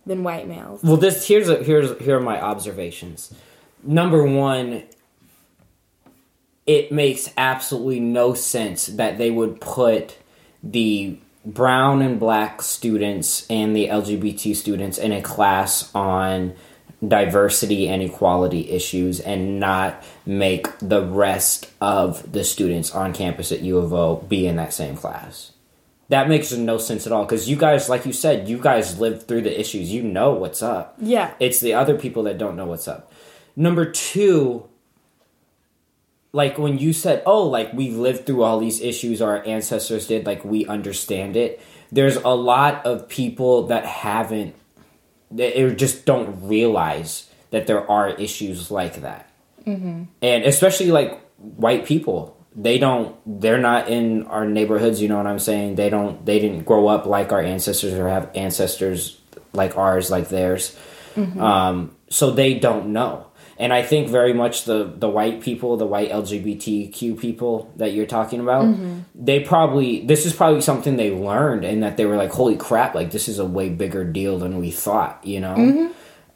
than 0.06 0.24
white 0.24 0.48
males. 0.48 0.82
Well, 0.84 0.98
this 0.98 1.28
here's 1.28 1.50
a, 1.50 1.64
here's 1.64 1.98
here 2.00 2.18
are 2.18 2.22
my 2.22 2.42
observations. 2.42 3.34
Number 3.84 4.24
one, 4.24 4.84
it 6.66 6.92
makes 6.92 7.32
absolutely 7.38 8.00
no 8.00 8.34
sense 8.34 8.88
that 8.88 9.18
they 9.18 9.32
would 9.32 9.62
put 9.62 10.18
the 10.64 11.18
brown 11.46 12.02
and 12.02 12.20
black 12.20 12.62
students 12.62 13.48
and 13.50 13.76
the 13.76 13.88
LGBT 13.88 14.56
students 14.56 14.98
in 14.98 15.14
a 15.14 15.22
class 15.22 15.94
on 15.96 16.54
diversity 17.06 17.88
and 17.88 18.02
equality 18.02 18.70
issues 18.72 19.20
and 19.20 19.60
not 19.60 20.04
make 20.26 20.68
the 20.80 21.06
rest 21.06 21.70
of 21.80 22.32
the 22.32 22.44
students 22.44 22.94
on 22.94 23.14
campus 23.14 23.52
at 23.52 23.62
U 23.62 23.78
of 23.78 23.94
O 23.94 24.16
be 24.16 24.48
in 24.48 24.56
that 24.56 24.74
same 24.74 24.96
class. 24.96 25.52
That 26.10 26.30
makes 26.30 26.52
no 26.54 26.78
sense 26.78 27.06
at 27.06 27.12
all 27.12 27.26
because 27.26 27.50
you 27.50 27.58
guys, 27.58 27.90
like 27.90 28.06
you 28.06 28.14
said, 28.14 28.48
you 28.48 28.58
guys 28.58 29.00
lived 29.00 29.28
through 29.28 29.42
the 29.42 29.60
issues. 29.60 29.92
You 29.92 30.04
know 30.04 30.32
what's 30.32 30.64
up. 30.64 30.96
Yeah. 31.00 31.34
It's 31.40 31.60
the 31.60 31.74
other 31.74 31.98
people 31.98 32.24
that 32.24 32.38
don't 32.38 32.56
know 32.56 32.66
what's 32.66 32.88
up. 32.88 33.12
Number 33.56 33.92
two, 33.92 34.68
like 36.32 36.58
when 36.58 36.78
you 36.78 36.94
said, 36.94 37.24
oh, 37.26 37.44
like 37.44 37.74
we 37.74 37.90
lived 37.90 38.26
through 38.26 38.44
all 38.44 38.60
these 38.60 38.80
issues 38.80 39.22
our 39.22 39.46
ancestors 39.46 40.08
did, 40.08 40.26
like 40.26 40.46
we 40.46 40.66
understand 40.66 41.36
it. 41.36 41.62
There's 41.92 42.18
a 42.18 42.30
lot 42.30 42.86
of 42.86 43.10
people 43.10 43.68
that 43.68 43.86
haven't, 43.86 44.56
they 45.32 45.74
just 45.76 46.06
don't 46.06 46.48
realize 46.48 47.30
that 47.52 47.68
there 47.68 47.90
are 47.90 48.10
issues 48.10 48.72
like 48.72 49.02
that. 49.02 49.30
Mm-hmm. 49.66 50.04
And 50.22 50.44
especially 50.46 50.92
like 50.92 51.20
white 51.38 51.86
people. 51.86 52.36
They 52.56 52.80
don't, 52.80 53.16
they're 53.26 53.60
not 53.60 53.88
in 53.88 54.26
our 54.28 54.46
neighborhoods, 54.46 55.00
you 55.00 55.08
know 55.08 55.18
what 55.18 55.28
I'm 55.28 55.38
saying? 55.38 55.76
They 55.76 55.92
don't, 55.92 56.26
they 56.26 56.40
didn't 56.40 56.64
grow 56.64 56.88
up 56.88 57.06
like 57.06 57.32
our 57.32 57.42
ancestors 57.42 57.94
or 57.94 58.10
have 58.10 58.32
ancestors 58.34 59.22
like 59.54 59.78
ours, 59.78 60.10
like 60.10 60.30
theirs. 60.30 60.76
Um, 61.40 61.96
so 62.10 62.32
they 62.32 62.56
don't 62.56 62.94
know. 62.94 63.27
And 63.60 63.74
I 63.74 63.82
think 63.82 64.10
very 64.10 64.34
much 64.34 64.66
the 64.66 64.84
the 64.96 65.10
white 65.10 65.42
people, 65.42 65.78
the 65.78 65.86
white 65.86 66.12
LGBTQ 66.12 67.20
people 67.20 67.72
that 67.78 67.92
you're 67.92 68.06
talking 68.06 68.40
about, 68.40 68.66
they 69.16 69.40
probably 69.40 70.06
this 70.06 70.26
is 70.26 70.34
probably 70.34 70.62
something 70.62 70.96
they 70.96 71.12
learned 71.12 71.64
and 71.66 71.82
that 71.82 71.98
they 71.98 72.06
were 72.06 72.18
like, 72.18 72.32
"Holy 72.32 72.56
crap! 72.56 72.94
Like 72.94 73.12
this 73.12 73.28
is 73.28 73.40
a 73.40 73.46
way 73.46 73.70
bigger 73.70 74.04
deal 74.04 74.38
than 74.38 74.60
we 74.60 74.70
thought," 74.70 75.20
you 75.26 75.40
know. 75.40 75.56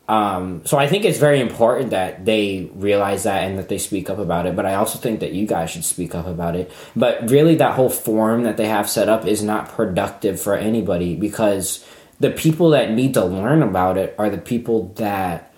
Um, 0.10 0.64
so 0.66 0.78
I 0.78 0.88
think 0.88 1.06
it's 1.06 1.20
very 1.20 1.40
important 1.40 1.92
that 1.92 2.26
they 2.26 2.70
realize 2.74 3.24
that 3.24 3.44
and 3.44 3.58
that 3.58 3.70
they 3.70 3.78
speak 3.78 4.10
up 4.10 4.18
about 4.18 4.46
it. 4.46 4.56
But 4.58 4.66
I 4.66 4.74
also 4.74 5.00
think 5.00 5.22
that 5.22 5.32
you 5.32 5.48
guys 5.48 5.70
should 5.70 5.86
speak 5.86 6.14
up 6.16 6.28
about 6.28 6.56
it. 6.56 6.70
But 6.98 7.30
really, 7.30 7.56
that 7.56 7.76
whole 7.76 7.90
forum 7.90 8.44
that 8.44 8.58
they 8.58 8.68
have 8.68 8.90
set 8.90 9.08
up 9.08 9.26
is 9.26 9.42
not 9.42 9.70
productive 9.70 10.42
for 10.42 10.56
anybody 10.56 11.16
because 11.16 11.86
the 12.20 12.32
people 12.32 12.72
that 12.72 12.92
need 12.92 13.14
to 13.14 13.24
learn 13.24 13.64
about 13.64 13.98
it 13.98 14.14
are 14.18 14.30
the 14.30 14.38
people 14.38 14.92
that 14.96 15.51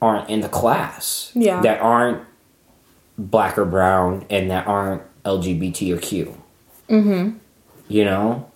aren't 0.00 0.28
in 0.28 0.40
the 0.40 0.48
class. 0.48 1.30
Yeah. 1.34 1.60
That 1.60 1.80
aren't 1.80 2.22
black 3.18 3.56
or 3.58 3.64
brown 3.64 4.26
and 4.30 4.50
that 4.50 4.66
aren't 4.66 5.02
LGBT 5.24 5.96
or 5.96 5.98
Q. 6.00 6.36
Mm-hmm. 6.88 7.38
You 7.88 8.04
know? 8.04 8.50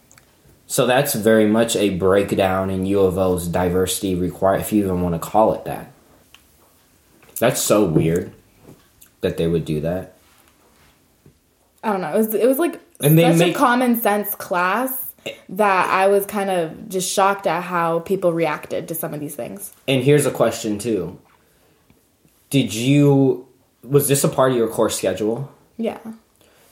So 0.66 0.86
that's 0.86 1.14
very 1.14 1.46
much 1.46 1.74
a 1.76 1.90
breakdown 1.90 2.70
in 2.70 2.86
U 2.86 3.00
of 3.00 3.18
O's 3.18 3.48
diversity 3.48 4.14
require 4.14 4.56
if 4.56 4.72
you 4.72 4.84
even 4.84 5.02
want 5.02 5.14
to 5.14 5.18
call 5.18 5.54
it 5.54 5.64
that. 5.64 5.90
That's 7.40 7.60
so 7.60 7.84
weird 7.84 8.32
that 9.22 9.36
they 9.36 9.48
would 9.48 9.64
do 9.64 9.80
that. 9.80 10.14
I 11.82 11.92
don't 11.92 12.02
know. 12.02 12.12
It 12.14 12.18
was 12.18 12.34
it 12.34 12.46
was 12.46 12.58
like 12.58 12.80
And 13.00 13.18
they 13.18 13.30
such 13.30 13.38
make- 13.38 13.54
a 13.54 13.58
common 13.58 14.00
sense 14.00 14.34
class 14.34 15.06
that 15.48 15.88
I 15.90 16.06
was 16.08 16.24
kind 16.26 16.50
of 16.50 16.88
just 16.88 17.10
shocked 17.10 17.46
at 17.46 17.62
how 17.62 18.00
people 18.00 18.32
reacted 18.32 18.88
to 18.88 18.94
some 18.94 19.12
of 19.12 19.20
these 19.20 19.34
things. 19.34 19.72
And 19.88 20.02
here's 20.02 20.24
a 20.26 20.30
question 20.30 20.78
too. 20.78 21.18
Did 22.50 22.74
you 22.74 23.46
was 23.82 24.08
this 24.08 24.24
a 24.24 24.28
part 24.28 24.52
of 24.52 24.58
your 24.58 24.68
course 24.68 24.98
schedule? 24.98 25.50
Yeah. 25.78 25.98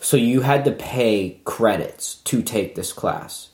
So 0.01 0.17
you 0.17 0.43
had 0.43 0.64
to 0.67 0.73
pay 0.73 1.41
credits 1.45 2.17
to 2.25 2.43
take 2.43 2.75
this 2.75 2.93
class 2.93 3.49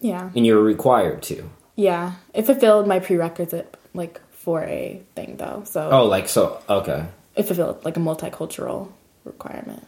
Yeah. 0.00 0.30
and 0.34 0.44
you 0.44 0.54
were 0.56 0.62
required 0.62 1.22
to. 1.24 1.48
Yeah. 1.76 2.12
It 2.34 2.44
fulfilled 2.46 2.86
my 2.86 2.98
prerequisite 2.98 3.76
like 3.94 4.20
for 4.32 4.62
a 4.64 5.00
thing 5.14 5.36
though. 5.36 5.62
So 5.64 5.88
Oh, 5.90 6.04
like 6.06 6.28
so 6.28 6.60
okay. 6.68 7.06
it 7.36 7.44
fulfilled 7.44 7.84
like 7.84 7.96
a 7.96 8.00
multicultural 8.00 8.88
requirement. 9.24 9.86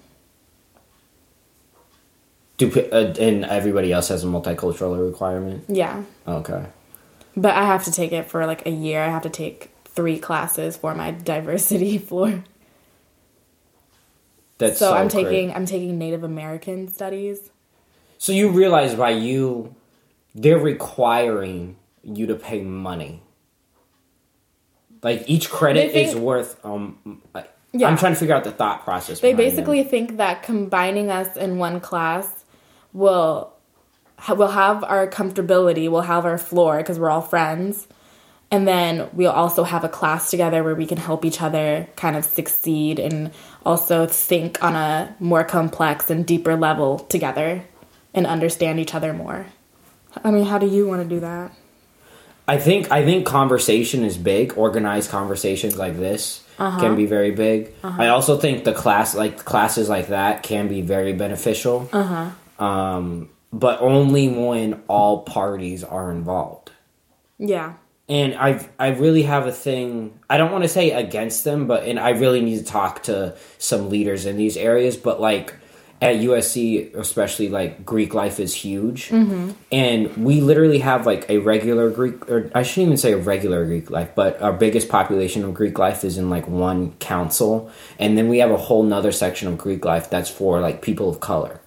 Do 2.57 2.71
uh, 2.93 3.15
and 3.19 3.45
everybody 3.45 3.93
else 3.93 4.09
has 4.09 4.23
a 4.23 4.29
multicultural 4.29 5.05
requirement? 5.05 5.65
Yeah. 5.69 6.05
Okay. 6.27 6.67
But 7.37 7.55
I 7.57 7.65
have 7.65 7.83
to 7.85 7.91
take 7.93 8.13
it 8.13 8.31
for 8.31 8.47
like 8.47 8.65
a 8.65 8.71
year. 8.71 9.03
I 9.03 9.09
have 9.09 9.23
to 9.23 9.31
take 9.31 9.71
three 9.95 10.19
classes 10.19 10.77
for 10.77 10.95
my 10.95 11.11
diversity 11.33 11.99
floor. 12.11 12.45
That's 14.59 14.79
so, 14.79 14.91
so, 14.91 14.95
I'm 14.95 15.09
cra- 15.09 15.23
taking 15.25 15.53
I'm 15.53 15.67
taking 15.67 15.99
Native 15.99 16.23
American 16.23 16.89
studies. 16.89 17.51
So 18.19 18.33
you 18.33 18.51
realize 18.51 18.95
by 18.95 19.11
you, 19.11 19.75
they're 20.35 20.59
requiring 20.59 21.77
you 22.03 22.27
to 22.27 22.35
pay 22.35 22.63
money. 22.63 23.23
Like 25.03 25.25
each 25.27 25.51
credit 25.51 25.93
They 25.93 26.05
is 26.07 26.17
worth. 26.17 26.65
Um, 26.65 27.21
like, 27.35 27.51
Yeah. 27.73 27.89
I'm 27.89 27.99
trying 27.99 28.15
to 28.15 28.19
figure 28.19 28.35
out 28.35 28.45
the 28.45 28.53
thought 28.53 28.85
process. 28.85 29.21
They 29.21 29.35
basically 29.35 29.83
them. 29.83 29.91
think 29.91 30.17
that 30.17 30.43
combining 30.43 31.11
us 31.11 31.37
in 31.37 31.59
one 31.59 31.81
class 31.81 32.45
will 32.93 33.53
will 34.29 34.49
have 34.49 34.83
our 34.85 35.07
comfortability, 35.09 35.91
we'll 35.91 36.03
have 36.03 36.25
our 36.25 36.39
floor 36.39 36.79
because 36.79 36.99
we're 36.99 37.11
all 37.11 37.21
friends, 37.21 37.87
and 38.55 38.69
then 38.69 39.09
we'll 39.13 39.33
also 39.33 39.65
have 39.65 39.83
a 39.83 39.89
class 39.89 40.31
together 40.31 40.63
where 40.63 40.77
we 40.77 40.87
can 40.87 40.97
help 40.97 41.25
each 41.25 41.43
other 41.43 41.89
kind 41.97 42.15
of 42.15 42.25
succeed 42.25 43.01
and 43.01 43.33
also 43.67 44.07
think 44.07 44.63
on 44.63 44.77
a 44.77 45.13
more 45.19 45.43
complex 45.43 46.09
and 46.09 46.25
deeper 46.25 46.55
level 46.55 47.01
together 47.01 47.65
and 48.15 48.29
understand 48.29 48.79
each 48.79 48.95
other 48.95 49.13
more. 49.13 49.47
I 50.23 50.31
mean, 50.31 50.45
how 50.45 50.59
do 50.59 50.69
you 50.69 50.87
want 50.87 51.03
to 51.03 51.09
do 51.09 51.19
that? 51.19 51.51
I 52.47 52.59
think 52.59 52.93
I 52.93 53.05
think 53.05 53.27
conversation 53.27 54.05
is 54.05 54.17
big. 54.17 54.57
Organized 54.57 55.11
conversations 55.11 55.77
like 55.77 55.97
this 55.97 56.45
can 56.57 56.95
be 56.95 57.07
very 57.07 57.33
big. 57.33 57.75
I 57.83 58.07
also 58.09 58.39
think 58.39 58.63
the 58.63 58.73
class 58.73 59.17
like 59.17 59.45
classes 59.45 59.89
like 59.89 60.09
that 60.09 60.45
can 60.45 60.69
be 60.69 60.81
very 60.81 61.13
beneficial. 61.13 61.89
Uh 61.93 62.31
Um, 62.61 63.31
but 63.53 63.81
only 63.81 64.29
when 64.29 64.81
all 64.87 65.23
parties 65.23 65.83
are 65.83 66.13
involved. 66.13 66.71
Yeah. 67.39 67.73
And 68.09 68.35
I 68.35 68.67
I 68.79 68.89
really 68.89 69.23
have 69.23 69.47
a 69.47 69.53
thing. 69.53 70.19
I 70.29 70.37
don't 70.37 70.53
want 70.53 70.65
to 70.65 70.69
say 70.69 70.91
against 70.91 71.45
them, 71.45 71.67
but 71.67 71.85
and 71.85 71.99
I 71.99 72.11
really 72.11 72.43
need 72.43 72.59
to 72.59 72.65
talk 72.65 73.05
to 73.05 73.35
some 73.59 73.89
leaders 73.89 74.27
in 74.27 74.37
these 74.37 74.57
areas. 74.59 74.97
But 74.97 75.21
like 75.21 75.55
at 76.03 76.17
USC, 76.17 76.95
especially 76.97 77.49
like 77.49 77.87
Greek 77.87 78.13
life 78.13 78.39
is 78.39 78.55
huge, 78.55 79.09
mm-hmm. 79.09 79.53
and 79.73 80.15
we 80.19 80.43
literally 80.43 80.81
have 80.81 81.07
like 81.07 81.31
a 81.31 81.39
regular 81.39 81.89
Greek, 81.89 82.29
or 82.29 82.51
I 82.55 82.63
shouldn't 82.63 82.89
even 82.89 82.97
say 82.99 83.13
a 83.13 83.17
regular 83.17 83.65
Greek 83.65 83.91
life, 83.91 84.11
but 84.15 84.43
our 84.43 84.53
biggest 84.53 84.91
population 84.91 85.43
of 85.45 85.55
Greek 85.55 85.79
life 85.79 86.05
is 86.05 86.19
in 86.19 86.29
like 86.29 86.47
one 86.47 86.93
council, 86.97 87.71
and 87.99 88.19
then 88.19 88.29
we 88.29 88.39
have 88.39 88.51
a 88.51 88.59
whole 88.59 88.83
nother 88.83 89.13
section 89.13 89.49
of 89.49 89.57
Greek 89.57 89.87
life 89.87 90.11
that's 90.11 90.29
for 90.29 90.61
like 90.61 90.83
people 90.83 91.09
of 91.09 91.21
color 91.21 91.61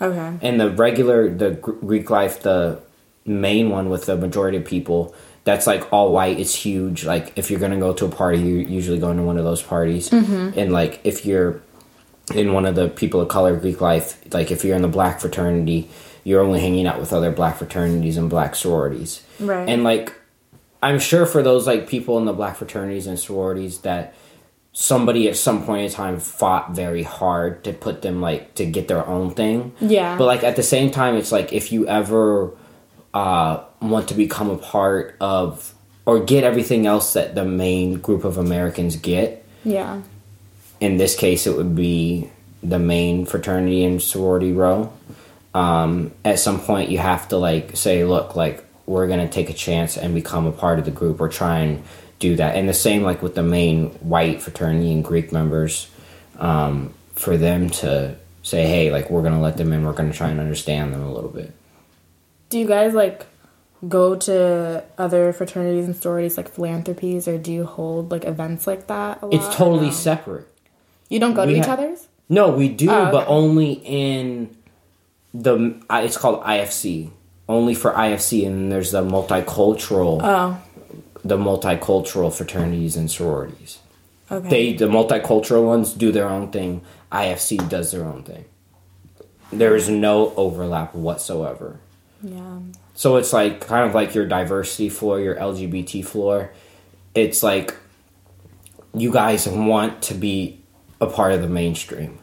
Okay. 0.00 0.38
and 0.40 0.60
the 0.60 0.70
regular 0.70 1.28
the 1.28 1.50
greek 1.50 2.08
life 2.08 2.42
the 2.42 2.80
main 3.26 3.68
one 3.68 3.90
with 3.90 4.06
the 4.06 4.16
majority 4.16 4.56
of 4.56 4.64
people 4.64 5.12
that's 5.44 5.66
like 5.66 5.92
all 5.92 6.12
white 6.12 6.38
it's 6.38 6.54
huge. 6.54 7.04
Like 7.04 7.32
if 7.36 7.50
you're 7.50 7.60
gonna 7.60 7.78
go 7.78 7.92
to 7.94 8.04
a 8.04 8.08
party 8.10 8.38
you're 8.38 8.60
usually 8.60 8.98
going 8.98 9.16
to 9.16 9.22
one 9.22 9.38
of 9.38 9.44
those 9.44 9.62
parties. 9.62 10.12
And 10.12 10.72
like 10.72 11.00
if 11.04 11.24
you're 11.24 11.62
in 12.34 12.52
one 12.52 12.66
of 12.66 12.74
the 12.74 12.88
people 12.88 13.20
of 13.22 13.28
color 13.28 13.56
greek 13.56 13.80
life 13.80 14.22
like 14.34 14.50
if 14.50 14.62
you're 14.62 14.76
in 14.76 14.82
the 14.82 14.88
black 14.88 15.18
fraternity 15.18 15.88
you're 16.24 16.42
only 16.42 16.60
hanging 16.60 16.86
out 16.86 17.00
with 17.00 17.10
other 17.10 17.30
black 17.32 17.56
fraternities 17.56 18.18
and 18.18 18.28
black 18.28 18.54
sororities. 18.54 19.22
Right. 19.40 19.66
and 19.66 19.82
like 19.82 20.12
i'm 20.82 20.98
sure 20.98 21.24
for 21.24 21.42
those 21.42 21.66
like 21.66 21.88
people 21.88 22.18
in 22.18 22.26
the 22.26 22.34
black 22.34 22.56
fraternities 22.56 23.06
and 23.06 23.18
sororities 23.18 23.78
that 23.78 24.14
somebody 24.72 25.26
at 25.28 25.36
some 25.36 25.64
point 25.64 25.86
in 25.86 25.90
time 25.90 26.20
fought 26.20 26.72
very 26.72 27.02
hard 27.02 27.64
to 27.64 27.72
put 27.72 28.02
them 28.02 28.20
like 28.20 28.54
to 28.56 28.66
get 28.66 28.86
their 28.88 29.04
own 29.06 29.30
thing. 29.32 29.72
Yeah. 29.80 30.16
but 30.18 30.24
like 30.26 30.44
at 30.44 30.56
the 30.56 30.62
same 30.62 30.90
time 30.90 31.16
it's 31.16 31.32
like 31.32 31.52
if 31.54 31.72
you 31.72 31.88
ever 31.88 32.52
uh 33.14 33.64
want 33.80 34.08
to 34.08 34.14
become 34.14 34.50
a 34.50 34.58
part 34.58 35.16
of 35.20 35.74
or 36.06 36.20
get 36.20 36.42
everything 36.44 36.86
else 36.86 37.12
that 37.12 37.34
the 37.34 37.44
main 37.44 37.98
group 38.00 38.24
of 38.24 38.38
americans 38.38 38.96
get. 38.96 39.44
Yeah. 39.64 40.02
in 40.80 40.96
this 40.96 41.14
case 41.16 41.46
it 41.46 41.56
would 41.56 41.74
be 41.74 42.30
the 42.62 42.78
main 42.78 43.24
fraternity 43.26 43.84
and 43.84 44.02
sorority 44.02 44.52
row. 44.52 44.92
Um, 45.54 46.12
at 46.24 46.38
some 46.38 46.60
point 46.60 46.90
you 46.90 46.98
have 46.98 47.28
to 47.28 47.36
like 47.36 47.76
say 47.76 48.04
look 48.04 48.34
like 48.36 48.64
we're 48.86 49.06
gonna 49.06 49.28
take 49.28 49.50
a 49.50 49.54
chance 49.54 49.96
and 49.96 50.14
become 50.14 50.46
a 50.46 50.52
part 50.52 50.78
of 50.78 50.84
the 50.84 50.90
group 50.90 51.20
or 51.20 51.28
try 51.28 51.58
and 51.60 51.82
do 52.18 52.34
that. 52.36 52.56
And 52.56 52.68
the 52.68 52.74
same 52.74 53.02
like 53.02 53.22
with 53.22 53.34
the 53.34 53.42
main 53.42 53.90
white 54.00 54.42
fraternity 54.42 54.92
and 54.92 55.04
greek 55.04 55.32
members 55.32 55.88
um, 56.38 56.94
for 57.14 57.36
them 57.36 57.70
to 57.70 58.16
say 58.42 58.66
hey 58.66 58.90
like 58.90 59.10
we're 59.10 59.22
gonna 59.22 59.40
let 59.40 59.56
them 59.56 59.72
in. 59.72 59.84
We're 59.84 59.92
gonna 59.92 60.12
try 60.12 60.30
and 60.30 60.40
understand 60.40 60.92
them 60.92 61.02
a 61.02 61.12
little 61.12 61.30
bit. 61.30 61.52
Do 62.48 62.58
you 62.58 62.66
guys 62.66 62.94
like 62.94 63.26
go 63.86 64.16
to 64.16 64.82
other 64.96 65.32
fraternities 65.32 65.84
and 65.86 65.94
sororities 65.96 66.36
like 66.36 66.48
philanthropies, 66.48 67.28
or 67.28 67.38
do 67.38 67.52
you 67.52 67.64
hold 67.64 68.10
like 68.10 68.24
events 68.24 68.66
like 68.66 68.86
that? 68.88 69.22
A 69.22 69.26
lot, 69.26 69.34
it's 69.34 69.54
totally 69.56 69.86
no? 69.86 69.92
separate 69.92 70.48
You 71.08 71.20
don't 71.20 71.34
go 71.34 71.46
to 71.46 71.52
we 71.52 71.60
each 71.60 71.68
other's. 71.68 72.08
No, 72.28 72.50
we 72.50 72.68
do, 72.68 72.90
Oh, 72.90 73.10
but 73.10 73.26
only 73.28 73.72
in 73.84 74.54
the. 75.32 75.80
It's 75.90 76.16
called 76.18 76.42
IFC. 76.42 77.10
Only 77.48 77.74
for 77.74 77.92
IFC, 77.92 78.46
and 78.46 78.70
there's 78.70 78.90
the 78.90 79.02
multicultural, 79.02 80.20
Oh. 80.22 80.58
the 81.24 81.38
multicultural 81.38 82.30
fraternities 82.32 82.94
and 82.96 83.10
sororities. 83.10 83.78
Okay. 84.30 84.48
They 84.48 84.72
the 84.74 84.86
multicultural 84.86 85.64
ones 85.66 85.92
do 85.94 86.12
their 86.12 86.28
own 86.28 86.50
thing. 86.50 86.82
IFC 87.10 87.66
does 87.70 87.92
their 87.92 88.04
own 88.04 88.22
thing. 88.24 88.44
There 89.50 89.74
is 89.74 89.88
no 89.88 90.34
overlap 90.36 90.94
whatsoever. 90.94 91.80
yeah. 92.22 92.58
So 92.98 93.14
it's 93.14 93.32
like 93.32 93.60
kind 93.60 93.88
of 93.88 93.94
like 93.94 94.16
your 94.16 94.26
diversity 94.26 94.88
floor, 94.88 95.20
your 95.20 95.36
LGBT 95.36 96.04
floor. 96.04 96.50
It's 97.14 97.44
like 97.44 97.76
you 98.92 99.12
guys 99.12 99.46
want 99.46 100.02
to 100.02 100.14
be 100.14 100.60
a 101.00 101.06
part 101.06 101.32
of 101.32 101.40
the 101.40 101.46
mainstream. 101.46 102.18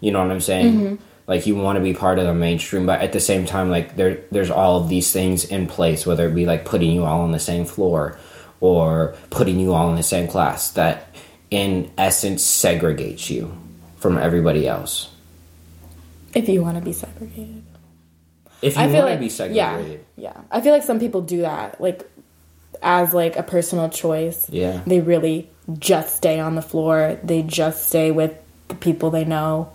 You 0.00 0.12
know 0.12 0.22
what 0.22 0.30
I'm 0.30 0.40
saying? 0.40 0.74
Mm-hmm. 0.74 1.02
Like 1.26 1.48
you 1.48 1.56
want 1.56 1.78
to 1.78 1.82
be 1.82 1.92
part 1.92 2.20
of 2.20 2.26
the 2.26 2.34
mainstream, 2.34 2.86
but 2.86 3.00
at 3.00 3.12
the 3.12 3.18
same 3.18 3.46
time, 3.46 3.68
like 3.68 3.96
there 3.96 4.20
there's 4.30 4.48
all 4.48 4.80
of 4.80 4.88
these 4.88 5.10
things 5.10 5.44
in 5.44 5.66
place, 5.66 6.06
whether 6.06 6.28
it 6.28 6.36
be 6.36 6.46
like 6.46 6.64
putting 6.64 6.92
you 6.92 7.02
all 7.02 7.22
on 7.22 7.32
the 7.32 7.40
same 7.40 7.64
floor 7.64 8.16
or 8.60 9.16
putting 9.30 9.58
you 9.58 9.74
all 9.74 9.90
in 9.90 9.96
the 9.96 10.04
same 10.04 10.28
class 10.28 10.70
that 10.70 11.16
in 11.50 11.90
essence 11.98 12.44
segregates 12.44 13.28
you 13.28 13.58
from 13.96 14.18
everybody 14.18 14.68
else. 14.68 15.10
If 16.32 16.48
you 16.48 16.62
want 16.62 16.78
to 16.78 16.84
be 16.84 16.92
segregated. 16.92 17.65
If 18.62 18.76
you 18.76 18.82
I 18.82 18.86
feel 18.86 18.94
want 18.96 19.06
to 19.06 19.10
like 19.12 19.20
be 19.20 19.28
segregated. 19.28 20.04
Yeah, 20.16 20.30
yeah. 20.34 20.40
I 20.50 20.60
feel 20.60 20.72
like 20.72 20.82
some 20.82 20.98
people 20.98 21.20
do 21.22 21.42
that, 21.42 21.80
like 21.80 22.10
as 22.82 23.12
like 23.12 23.36
a 23.36 23.42
personal 23.42 23.88
choice. 23.88 24.48
Yeah. 24.50 24.82
They 24.86 25.00
really 25.00 25.50
just 25.78 26.16
stay 26.16 26.40
on 26.40 26.54
the 26.54 26.62
floor. 26.62 27.18
They 27.22 27.42
just 27.42 27.88
stay 27.88 28.10
with 28.10 28.34
the 28.68 28.74
people 28.74 29.10
they 29.10 29.24
know, 29.24 29.72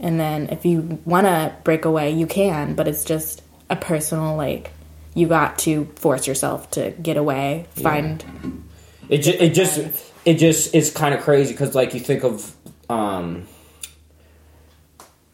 and 0.00 0.18
then 0.18 0.48
if 0.48 0.64
you 0.64 1.00
want 1.04 1.26
to 1.26 1.54
break 1.64 1.84
away, 1.84 2.10
you 2.12 2.26
can. 2.26 2.74
But 2.74 2.88
it's 2.88 3.04
just 3.04 3.42
a 3.70 3.76
personal 3.76 4.36
like. 4.36 4.72
You 5.14 5.26
got 5.28 5.58
to 5.60 5.86
force 5.96 6.26
yourself 6.26 6.70
to 6.72 6.90
get 6.90 7.16
away. 7.16 7.64
Find 7.70 8.22
It 9.08 9.18
just 9.18 9.40
it 9.40 9.54
just 9.54 10.12
it 10.26 10.34
just 10.34 10.74
is 10.74 10.90
kind 10.90 11.14
of 11.14 11.22
crazy 11.22 11.52
because 11.52 11.74
like 11.74 11.94
you 11.94 12.00
think 12.00 12.22
of 12.22 12.54
um 12.90 13.46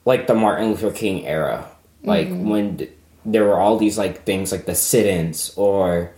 like 0.05 0.27
the 0.27 0.35
Martin 0.35 0.69
Luther 0.69 0.93
King 0.93 1.27
era, 1.27 1.69
like 2.05 2.29
when 2.29 2.79
th- 2.79 2.91
there 3.25 3.45
were 3.45 3.59
all 3.59 3.77
these 3.79 3.97
like 3.99 4.25
things 4.25 4.51
like 4.53 4.67
the 4.67 4.75
sit-ins 4.75 5.53
or 5.57 6.13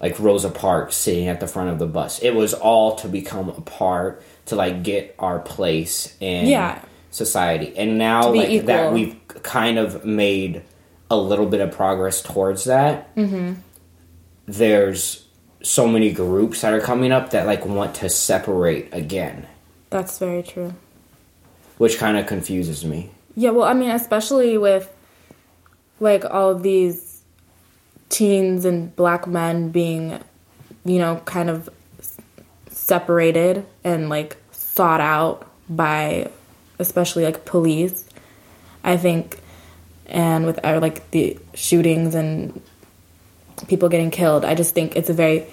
like 0.00 0.18
Rosa 0.18 0.50
Parks 0.50 0.96
sitting 0.96 1.28
at 1.28 1.40
the 1.40 1.46
front 1.46 1.70
of 1.70 1.78
the 1.78 1.86
bus. 1.86 2.18
It 2.20 2.34
was 2.34 2.52
all 2.54 2.96
to 2.96 3.08
become 3.08 3.48
a 3.48 3.60
part 3.60 4.22
to 4.46 4.56
like 4.56 4.82
get 4.82 5.14
our 5.18 5.38
place 5.38 6.14
in 6.20 6.46
Yeah. 6.46 6.80
society. 7.10 7.72
And 7.76 7.98
now 7.98 8.30
like 8.32 8.66
that 8.66 8.92
we've 8.92 9.16
kind 9.42 9.78
of 9.78 10.04
made 10.04 10.62
a 11.10 11.16
little 11.16 11.46
bit 11.46 11.60
of 11.60 11.70
progress 11.72 12.20
towards 12.22 12.64
that. 12.64 13.14
Mm-hmm. 13.16 13.54
There's 14.46 15.26
so 15.62 15.86
many 15.86 16.10
groups 16.12 16.62
that 16.62 16.72
are 16.72 16.80
coming 16.80 17.12
up 17.12 17.30
that 17.30 17.46
like 17.46 17.64
want 17.64 17.94
to 17.96 18.08
separate 18.08 18.88
again, 18.92 19.46
that's 19.90 20.18
very 20.18 20.42
true. 20.42 20.74
which 21.78 21.98
kind 21.98 22.16
of 22.16 22.26
confuses 22.26 22.84
me. 22.84 23.10
Yeah, 23.36 23.50
well, 23.50 23.66
I 23.68 23.72
mean, 23.74 23.90
especially 23.90 24.58
with 24.58 24.92
like 26.02 26.24
all 26.24 26.56
these 26.56 27.22
teens 28.08 28.64
and 28.64 28.94
black 28.96 29.26
men 29.26 29.70
being, 29.70 30.20
you 30.84 30.98
know, 30.98 31.22
kind 31.24 31.48
of 31.48 31.70
separated 32.68 33.64
and 33.84 34.08
like 34.08 34.36
sought 34.50 35.00
out 35.00 35.48
by 35.68 36.28
especially 36.80 37.24
like 37.24 37.44
police. 37.44 38.08
I 38.82 38.96
think 38.96 39.38
and 40.06 40.44
with 40.44 40.62
uh, 40.64 40.80
like 40.80 41.08
the 41.12 41.38
shootings 41.54 42.16
and 42.16 42.60
people 43.68 43.88
getting 43.88 44.10
killed, 44.10 44.44
I 44.44 44.56
just 44.56 44.74
think 44.74 44.96
it's 44.96 45.08
a 45.08 45.14
very 45.14 45.46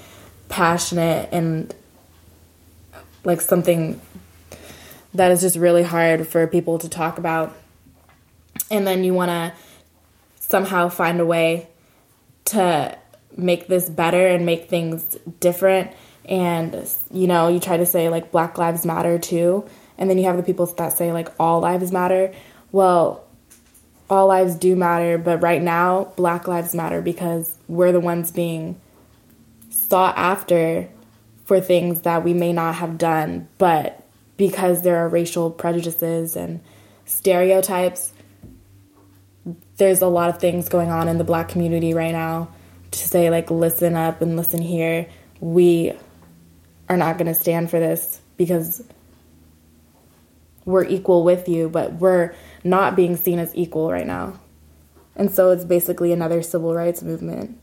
passionate 0.50 1.30
and 1.32 1.74
like 3.24 3.40
something 3.40 4.02
that 5.14 5.32
is 5.32 5.42
just 5.42 5.58
really 5.58 5.84
hard 5.84 6.28
for 6.28 6.48
people 6.48 6.80
to 6.80 6.90
talk 6.90 7.20
about 7.20 7.56
and 8.72 8.86
then 8.86 9.04
you 9.04 9.14
want 9.14 9.30
to 9.30 9.54
somehow 10.50 10.90
find 10.90 11.20
a 11.20 11.26
way 11.26 11.70
to 12.46 12.98
make 13.38 13.68
this 13.68 13.90
better 13.90 14.28
and 14.28 14.46
make 14.46 14.70
things 14.70 15.18
different. 15.40 15.92
And 16.26 16.88
you 17.12 17.28
know 17.28 17.48
you 17.48 17.60
try 17.60 17.78
to 17.78 17.86
say 17.86 18.10
like 18.10 18.32
black 18.32 18.58
lives 18.58 18.86
matter 18.86 19.18
too. 19.18 19.68
And 19.98 20.10
then 20.10 20.18
you 20.18 20.26
have 20.26 20.38
the 20.38 20.44
people 20.44 20.66
that 20.66 20.94
say 20.94 21.12
like 21.12 21.30
all 21.40 21.60
lives 21.60 21.92
matter. 21.92 22.34
Well 22.72 23.26
all 24.10 24.28
lives 24.28 24.56
do 24.56 24.76
matter 24.76 25.20
but 25.20 25.40
right 25.44 25.62
now 25.62 26.06
black 26.16 26.48
lives 26.48 26.74
matter 26.74 27.00
because 27.00 27.56
we're 27.68 27.92
the 27.92 28.00
ones 28.00 28.32
being 28.32 28.82
sought 29.70 30.18
after 30.18 30.90
for 31.46 31.60
things 31.62 32.02
that 32.02 32.24
we 32.24 32.34
may 32.34 32.54
not 32.54 32.76
have 32.76 32.98
done. 32.98 33.48
But 33.58 34.04
because 34.38 34.82
there 34.82 34.98
are 34.98 35.10
racial 35.10 35.52
prejudices 35.52 36.36
and 36.36 36.62
stereotypes 37.06 38.14
there's 39.80 40.02
a 40.04 40.08
lot 40.08 40.30
of 40.30 40.40
things 40.40 40.70
going 40.70 40.90
on 40.92 41.08
in 41.10 41.18
the 41.18 41.26
black 41.26 41.50
community 41.50 41.94
right 41.96 42.14
now 42.14 42.50
to 42.92 43.00
say 43.00 43.32
like 43.32 43.52
listen 43.52 43.96
up 43.96 44.22
and 44.22 44.38
listen 44.38 44.62
here 44.62 45.08
we 45.42 45.94
are 46.90 46.98
not 46.98 47.18
going 47.18 47.28
to 47.28 47.36
stand 47.36 47.70
for 47.70 47.80
this 47.80 48.22
because 48.38 48.84
we're 50.66 50.86
equal 50.86 51.24
with 51.24 51.50
you 51.50 51.70
but 51.70 51.94
we're 51.94 52.36
not 52.64 52.96
being 52.96 53.18
seen 53.18 53.40
as 53.40 53.56
equal 53.56 53.92
right 53.92 54.08
now 54.08 54.40
And 55.16 55.32
so 55.32 55.52
it's 55.52 55.66
basically 55.66 56.14
another 56.14 56.42
civil 56.42 56.74
rights 56.74 57.04
movement. 57.04 57.60